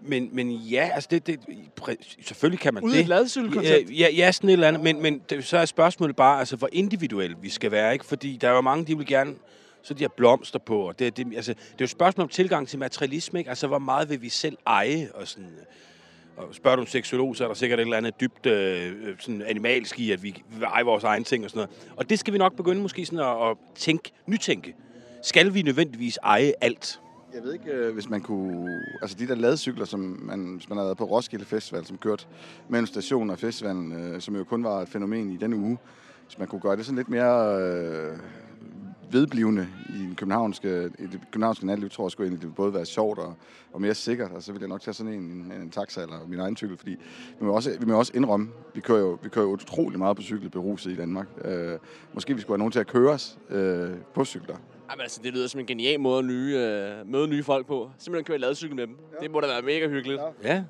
Men, 0.02 0.30
men 0.32 0.52
ja, 0.52 0.90
altså 0.94 1.08
det, 1.12 1.28
det, 1.28 1.40
selvfølgelig 2.22 2.60
kan 2.60 2.74
man 2.74 2.84
Ude 2.84 2.94
det. 2.94 3.02
et 3.02 3.08
ladecykelkoncept? 3.08 3.90
Ja, 3.90 3.96
ja, 3.96 4.10
ja, 4.16 4.32
sådan 4.32 4.50
et 4.50 4.54
eller 4.54 4.68
andet. 4.68 4.84
Men, 4.84 5.02
men 5.02 5.22
det, 5.30 5.46
så 5.46 5.58
er 5.58 5.66
spørgsmålet 5.66 6.16
bare, 6.16 6.40
altså, 6.40 6.56
hvor 6.56 6.70
individuelt 6.72 7.44
vi 7.44 7.50
skal 7.50 7.72
være. 7.72 7.94
ikke? 7.94 8.06
Fordi 8.06 8.38
der 8.38 8.50
er 8.50 8.54
jo 8.54 8.62
mange, 8.62 8.86
de 8.86 8.98
vil 8.98 9.08
gerne 9.08 9.36
så 9.84 9.94
de 9.94 10.04
har 10.04 10.12
blomster 10.18 10.60
på. 10.60 10.88
Og 10.88 11.00
det, 11.00 11.18
det, 11.18 11.28
altså, 11.36 11.54
det 11.54 11.60
er 11.60 11.76
jo 11.80 11.84
et 11.84 11.90
spørgsmål 11.90 12.24
om 12.24 12.30
tilgang 12.30 12.68
til 12.68 12.80
materialisme. 12.80 13.40
Ikke? 13.40 13.50
Altså, 13.50 13.68
hvor 13.68 13.80
meget 13.80 14.10
vil 14.10 14.22
vi 14.22 14.30
selv 14.30 14.58
eje? 14.66 15.10
Og 15.14 15.28
sådan, 15.28 15.50
og 16.38 16.56
spørger 16.56 16.76
du 16.76 16.82
en 16.82 16.88
seksolog, 16.88 17.36
så 17.36 17.44
er 17.44 17.48
der 17.48 17.56
sikkert 17.56 17.80
et 17.80 17.84
eller 17.84 17.98
andet 17.98 18.22
dybt 18.22 18.46
øh, 18.46 18.86
øh 18.86 19.16
sådan 19.20 19.42
animalsk 19.42 20.00
i, 20.00 20.12
at 20.12 20.24
vi 20.24 20.44
vil 20.50 20.64
eje 20.64 20.84
vores 20.84 21.04
egen 21.04 21.24
ting 21.24 21.44
og 21.44 21.50
sådan 21.50 21.58
noget. 21.58 21.94
Og 21.98 22.10
det 22.10 22.20
skal 22.20 22.34
vi 22.34 22.38
nok 22.38 22.56
begynde 22.56 22.82
måske 22.82 23.06
sådan 23.06 23.20
at, 23.20 23.50
at 23.50 23.58
tænke, 23.76 24.12
nytænke. 24.28 24.76
Skal 25.24 25.54
vi 25.54 25.62
nødvendigvis 25.62 26.20
eje 26.24 26.54
alt? 26.62 27.00
Jeg 27.34 27.44
ved 27.44 27.54
ikke, 27.54 27.72
øh, 27.72 27.94
hvis 27.94 28.10
man 28.10 28.22
kunne... 28.22 28.82
Altså 29.02 29.18
de 29.20 29.28
der 29.28 29.36
ladecykler, 29.36 29.86
som 29.86 30.00
man, 30.00 30.54
hvis 30.56 30.70
man 30.70 30.78
har 30.78 30.86
været 30.86 30.98
på 30.98 31.04
Roskilde 31.04 31.46
Festival, 31.46 31.86
som 31.86 31.98
kørt 31.98 32.28
mellem 32.70 32.88
stationen 32.88 33.30
og 33.30 33.40
festivalen, 33.40 33.92
øh, 33.92 34.22
som 34.22 34.36
jo 34.36 34.44
kun 34.44 34.64
var 34.64 34.82
et 34.82 34.90
fænomen 34.90 35.32
i 35.32 35.38
den 35.38 35.54
uge. 35.54 35.78
Hvis 36.26 36.40
man 36.40 36.48
kunne 36.48 36.62
gøre 36.62 36.76
det 36.76 36.86
sådan 36.86 36.98
lidt 36.98 37.10
mere 37.10 37.62
øh, 37.62 38.18
vedblivende 39.14 39.68
i, 39.90 39.98
den 39.98 40.16
københavnske, 40.16 40.90
i 41.00 41.04
det 41.06 41.20
københavnske 41.32 41.66
natteliv, 41.66 41.90
tror 41.90 42.06
jeg 42.06 42.12
sgu 42.12 42.24
egentlig, 42.24 42.42
det 42.42 42.48
ville 42.48 42.56
både 42.56 42.74
være 42.74 42.86
sjovt 42.86 43.20
og, 43.20 43.34
og 43.74 43.82
mere 43.82 43.94
sikkert. 43.94 44.32
Og 44.32 44.44
så 44.44 44.52
ville 44.52 44.62
jeg 44.64 44.70
nok 44.70 44.82
tage 44.82 44.94
sådan 44.94 45.14
en, 45.14 45.22
en, 45.22 45.52
en 45.62 45.70
taxa 45.70 46.02
eller 46.02 46.28
min 46.28 46.40
egen 46.40 46.58
cykel, 46.58 46.78
fordi 46.78 46.92
vi 47.40 47.46
må 47.46 47.54
også, 47.54 47.78
vi 47.80 47.86
må 47.86 47.98
også 47.98 48.12
indrømme, 48.16 48.50
vi 48.76 48.82
kører, 48.82 49.00
jo, 49.00 49.18
vi 49.24 49.30
kører 49.30 49.46
jo 49.46 49.52
utrolig 49.52 50.00
meget 50.00 50.16
på 50.16 50.22
cykel 50.22 50.50
beruset 50.50 50.92
i 50.92 50.96
Danmark. 50.96 51.28
Øh, 51.46 51.80
måske 52.14 52.36
vi 52.36 52.42
skulle 52.42 52.54
have 52.54 52.60
nogen 52.60 52.72
til 52.72 52.80
at 52.80 52.88
køre 52.88 53.12
os 53.12 53.38
øh, 53.50 53.90
på 54.14 54.26
cykler. 54.26 54.56
Jamen, 54.92 55.02
altså, 55.02 55.22
det 55.24 55.34
lyder 55.34 55.48
som 55.48 55.60
en 55.60 55.66
genial 55.66 56.00
måde 56.00 56.20
at 56.20 56.26
nye, 56.26 56.56
øh, 56.58 57.08
møde 57.08 57.28
nye 57.28 57.44
folk 57.44 57.68
på. 57.68 57.90
Simpelthen 57.98 58.26
køre 58.26 58.38
i 58.38 58.40
ladecykel 58.40 58.76
med 58.76 58.88
dem. 58.88 58.96
Ja. 59.14 59.24
Det 59.24 59.32
må 59.32 59.40
da 59.40 59.48
være 59.48 59.62
mega 59.62 59.88
hyggeligt. 59.88 60.22
Ja. 60.44 60.64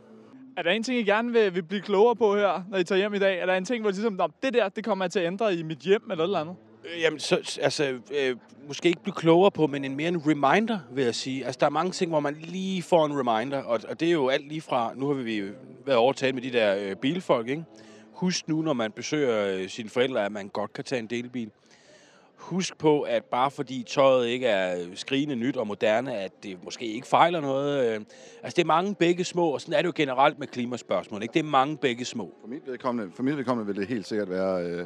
Er 0.57 0.61
der 0.61 0.71
en 0.71 0.83
ting, 0.83 0.99
I 0.99 1.03
gerne 1.03 1.31
vil, 1.31 1.55
vil 1.55 1.63
blive 1.63 1.81
klogere 1.81 2.15
på 2.15 2.35
her, 2.35 2.63
når 2.69 2.77
I 2.77 2.83
tager 2.83 2.99
hjem 2.99 3.13
i 3.13 3.19
dag? 3.19 3.39
Er 3.39 3.45
der 3.45 3.53
en 3.53 3.65
ting, 3.65 3.81
hvor 3.81 3.89
I 3.89 3.93
ligesom, 3.93 4.13
"Nå, 4.13 4.27
det 4.43 4.53
der, 4.53 4.69
det 4.69 4.83
kommer 4.85 5.05
jeg 5.05 5.11
til 5.11 5.19
at 5.19 5.27
ændre 5.27 5.55
i 5.55 5.63
mit 5.63 5.77
hjem 5.79 6.01
eller 6.11 6.23
et 6.23 6.27
eller 6.27 6.39
andet? 6.39 6.55
Øh, 6.85 7.01
jamen, 7.01 7.19
så, 7.19 7.57
altså, 7.61 7.99
øh, 8.19 8.35
måske 8.67 8.87
ikke 8.89 9.01
blive 9.01 9.15
klogere 9.15 9.51
på, 9.51 9.67
men 9.67 9.85
en 9.85 9.95
mere 9.95 10.07
en 10.07 10.27
reminder, 10.27 10.79
vil 10.91 11.03
jeg 11.03 11.15
sige. 11.15 11.45
Altså, 11.45 11.59
der 11.59 11.65
er 11.65 11.69
mange 11.69 11.91
ting, 11.91 12.11
hvor 12.11 12.19
man 12.19 12.37
lige 12.41 12.83
får 12.83 13.05
en 13.05 13.19
reminder, 13.19 13.63
og, 13.63 13.79
og 13.89 13.99
det 13.99 14.07
er 14.07 14.11
jo 14.11 14.29
alt 14.29 14.47
lige 14.47 14.61
fra, 14.61 14.93
nu 14.95 15.07
har 15.07 15.13
vi 15.13 15.43
været 15.85 15.97
overtaget 15.97 16.35
med 16.35 16.43
de 16.43 16.51
der 16.51 16.75
øh, 16.79 16.95
bilfolk, 16.95 17.47
ikke? 17.47 17.63
Husk 18.11 18.47
nu, 18.47 18.61
når 18.61 18.73
man 18.73 18.91
besøger 18.91 19.47
øh, 19.47 19.69
sine 19.69 19.89
forældre, 19.89 20.25
at 20.25 20.31
man 20.31 20.47
godt 20.47 20.73
kan 20.73 20.83
tage 20.83 20.99
en 20.99 21.07
delbil. 21.07 21.51
Husk 22.35 22.77
på, 22.77 23.01
at 23.01 23.23
bare 23.23 23.51
fordi 23.51 23.83
tøjet 23.87 24.27
ikke 24.27 24.47
er 24.47 24.81
øh, 24.81 24.87
skrigende 24.95 25.35
nyt 25.35 25.57
og 25.57 25.67
moderne, 25.67 26.15
at 26.15 26.43
det 26.43 26.63
måske 26.63 26.85
ikke 26.85 27.07
fejler 27.07 27.41
noget. 27.41 27.85
Øh, 27.85 28.01
altså, 28.43 28.55
det 28.55 28.61
er 28.61 28.65
mange 28.65 28.95
begge 28.95 29.23
små, 29.23 29.49
og 29.49 29.61
sådan 29.61 29.73
er 29.73 29.77
det 29.77 29.87
jo 29.87 29.93
generelt 29.95 30.39
med 30.39 30.47
klimaspørgsmål, 30.47 31.21
ikke? 31.21 31.33
Det 31.33 31.39
er 31.39 31.43
mange 31.43 31.77
begge 31.77 32.05
små. 32.05 32.33
For 32.41 32.47
mit 32.47 32.67
vedkommende, 32.67 33.11
for 33.15 33.23
mit 33.23 33.37
vedkommende 33.37 33.73
vil 33.73 33.81
det 33.81 33.87
helt 33.87 34.07
sikkert 34.07 34.29
være 34.29 34.63
øh, 34.63 34.85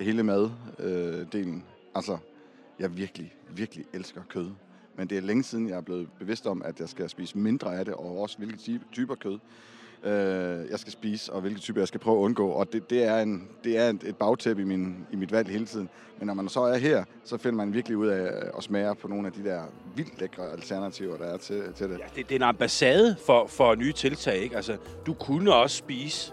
hele 0.00 0.22
maddelen. 0.22 1.54
Øh, 1.54 1.94
altså, 1.94 2.18
jeg 2.78 2.96
virkelig, 2.96 3.34
virkelig 3.50 3.84
elsker 3.92 4.22
kød. 4.28 4.50
Men 4.96 5.08
det 5.10 5.18
er 5.18 5.22
længe 5.22 5.42
siden, 5.42 5.68
jeg 5.68 5.76
er 5.76 5.80
blevet 5.80 6.08
bevidst 6.18 6.46
om, 6.46 6.62
at 6.64 6.80
jeg 6.80 6.88
skal 6.88 7.08
spise 7.08 7.38
mindre 7.38 7.78
af 7.78 7.84
det, 7.84 7.94
og 7.94 8.20
også 8.20 8.38
hvilke 8.38 8.80
typer 8.92 9.14
kød 9.14 9.38
øh, 10.04 10.70
jeg 10.70 10.78
skal 10.78 10.92
spise, 10.92 11.32
og 11.32 11.40
hvilke 11.40 11.60
typer 11.60 11.80
jeg 11.80 11.88
skal 11.88 12.00
prøve 12.00 12.18
at 12.18 12.22
undgå. 12.22 12.48
Og 12.48 12.72
det, 12.72 12.90
det 12.90 13.04
er, 13.04 13.18
en, 13.18 13.48
det 13.64 13.78
er 13.78 13.88
et, 13.88 14.04
et 14.04 14.16
bagtæppe 14.16 14.62
i, 14.62 14.64
min, 14.64 15.06
i 15.12 15.16
mit 15.16 15.32
valg 15.32 15.48
hele 15.48 15.66
tiden. 15.66 15.88
Men 16.18 16.26
når 16.26 16.34
man 16.34 16.48
så 16.48 16.60
er 16.60 16.76
her, 16.76 17.04
så 17.24 17.36
finder 17.36 17.56
man 17.56 17.72
virkelig 17.72 17.96
ud 17.96 18.06
af 18.06 18.22
øh, 18.22 18.50
at 18.58 18.64
smage 18.64 18.94
på 18.94 19.08
nogle 19.08 19.26
af 19.26 19.32
de 19.32 19.44
der 19.44 19.62
vildt 19.96 20.20
lækre 20.20 20.52
alternativer, 20.52 21.16
der 21.16 21.24
er 21.24 21.36
til, 21.36 21.62
til 21.76 21.90
det. 21.90 21.98
Ja, 21.98 22.04
det, 22.16 22.28
det 22.28 22.34
er 22.34 22.36
en 22.36 22.42
ambassade 22.42 23.16
for, 23.26 23.46
for 23.46 23.74
nye 23.74 23.92
tiltag, 23.92 24.36
ikke? 24.36 24.56
Altså, 24.56 24.76
du 25.06 25.14
kunne 25.14 25.54
også 25.54 25.76
spise 25.76 26.32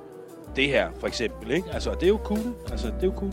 det 0.56 0.68
her, 0.68 0.92
for 1.00 1.08
eksempel, 1.08 1.52
ikke? 1.52 1.68
Altså, 1.72 1.94
det 1.94 2.04
er 2.04 2.08
jo 2.08 2.20
cool. 2.24 2.54
Altså, 2.72 2.88
det 2.88 3.04
er 3.04 3.08
jo 3.08 3.14
cool. 3.18 3.32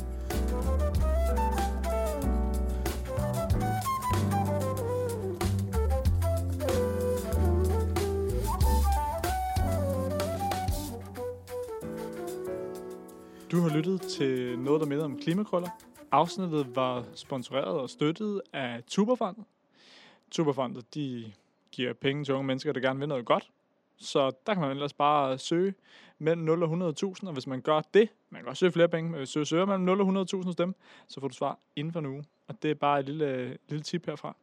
Lyttet 13.91 14.09
til 14.09 14.59
noget, 14.59 14.81
der 14.81 14.87
minder 14.87 15.05
om 15.05 15.19
klimakrøller. 15.19 15.69
Afsnittet 16.13 16.77
var 16.77 17.05
sponsoreret 17.15 17.81
og 17.81 17.91
støttet 17.91 18.43
af 18.53 18.85
Tuberfondet. 18.87 19.45
Tuberfondet, 20.31 20.95
de 20.95 21.33
giver 21.73 21.93
penge 21.93 22.25
til 22.25 22.35
unge 22.35 22.47
mennesker, 22.47 22.73
der 22.73 22.81
gerne 22.81 22.99
vil 22.99 23.09
noget 23.09 23.25
godt. 23.25 23.51
så 23.97 24.31
der 24.47 24.55
kan 24.55 24.61
man 24.61 24.71
ellers 24.71 24.93
bare 24.93 25.39
søge 25.39 25.75
mellem 26.19 26.43
0 26.43 26.63
og 26.63 26.95
100.000, 27.03 27.27
og 27.27 27.33
hvis 27.33 27.47
man 27.47 27.61
gør 27.61 27.81
det, 27.95 28.09
man 28.31 28.41
kan 28.43 28.49
også 28.49 28.61
søge 28.61 28.73
flere 28.73 28.89
penge, 28.89 29.11
men 29.11 29.19
hvis 29.19 29.31
du 29.31 29.45
søger 29.45 29.67
mellem 29.67 29.85
0 29.85 30.01
og 30.01 30.09
100.000 30.09 30.45
hos 30.45 30.57
dem, 30.57 30.75
så 31.09 31.21
får 31.21 31.29
du 31.29 31.35
svar 31.35 31.59
inden 31.77 31.93
for 31.93 32.01
en 32.01 32.07
uge. 32.07 32.25
Og 32.49 32.63
det 32.63 32.71
er 32.71 32.75
bare 32.75 33.01
et 33.01 33.07
lille, 33.07 33.59
lille 33.69 33.83
tip 33.83 34.07
herfra. 34.07 34.37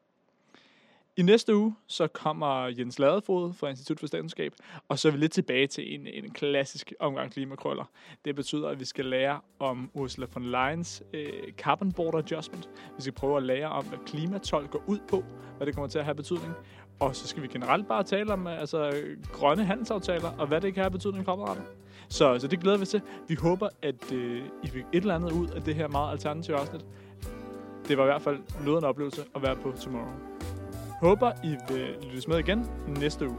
I 1.20 1.22
næste 1.22 1.56
uge, 1.56 1.76
så 1.88 2.08
kommer 2.08 2.66
Jens 2.66 3.00
Ladefod 3.00 3.54
fra 3.54 3.70
Institut 3.70 4.00
for 4.00 4.08
Statskundskab, 4.08 4.54
og 4.88 5.00
så 5.00 5.08
er 5.08 5.12
vi 5.12 5.18
lidt 5.18 5.32
tilbage 5.32 5.68
til 5.68 5.94
en, 5.94 6.08
en 6.08 6.32
klassisk 6.32 6.94
omgang 7.00 7.32
klimakrøller. 7.32 7.84
Det 8.26 8.36
betyder, 8.36 8.70
at 8.70 8.80
vi 8.80 8.86
skal 8.86 9.06
lære 9.06 9.40
om 9.60 9.90
Ursula 9.94 10.28
von 10.34 10.44
Leyens 10.44 11.04
øh, 11.14 11.30
Carbon 11.58 11.92
Border 11.92 12.18
Adjustment. 12.18 12.70
Vi 12.96 13.02
skal 13.02 13.14
prøve 13.14 13.38
at 13.38 13.44
lære 13.44 13.70
om, 13.70 13.86
hvad 13.86 14.00
klimatol 14.06 14.68
går 14.68 14.84
ud 14.88 15.00
på, 15.10 15.24
hvad 15.58 15.68
det 15.68 15.76
kommer 15.76 15.88
til 15.88 16.00
at 16.00 16.06
have 16.06 16.16
betydning. 16.16 16.54
Og 17.00 17.16
så 17.16 17.28
skal 17.28 17.44
vi 17.44 17.48
generelt 17.48 17.88
bare 17.88 18.04
tale 18.04 18.34
om 18.34 18.48
øh, 18.48 18.60
altså, 18.60 19.04
grønne 19.32 19.66
handelsaftaler, 19.66 20.30
og 20.38 20.48
hvad 20.48 20.62
det 20.62 20.74
kan 20.74 20.84
have 20.84 20.92
betydning 20.92 21.26
fremadrettet. 21.26 21.66
Så, 22.10 22.40
så 22.40 22.48
det 22.48 22.60
glæder 22.60 22.78
vi 22.78 22.86
til. 22.86 23.02
Vi 23.28 23.36
håber, 23.36 23.70
at 23.82 24.12
øh, 24.14 24.42
I 24.64 24.68
fik 24.68 24.84
et 24.94 25.02
eller 25.02 25.16
andet 25.16 25.32
ud 25.32 25.48
af 25.48 25.62
det 25.62 25.76
her 25.76 25.88
meget 25.88 26.12
alternative 26.12 26.58
afsnit. 26.58 26.86
Det 27.88 27.98
var 27.98 28.04
i 28.04 28.08
hvert 28.08 28.22
fald 28.22 28.40
noget 28.66 28.78
en 28.78 28.86
oplevelse 28.86 29.24
at 29.36 29.42
være 29.42 29.56
på 29.56 29.72
Tomorrow. 29.72 30.37
Håber, 31.02 31.32
I 31.44 31.58
vil 31.70 31.96
lyttes 32.04 32.28
med 32.28 32.40
igen 32.40 32.66
næste 32.88 33.28
uge. 33.30 33.38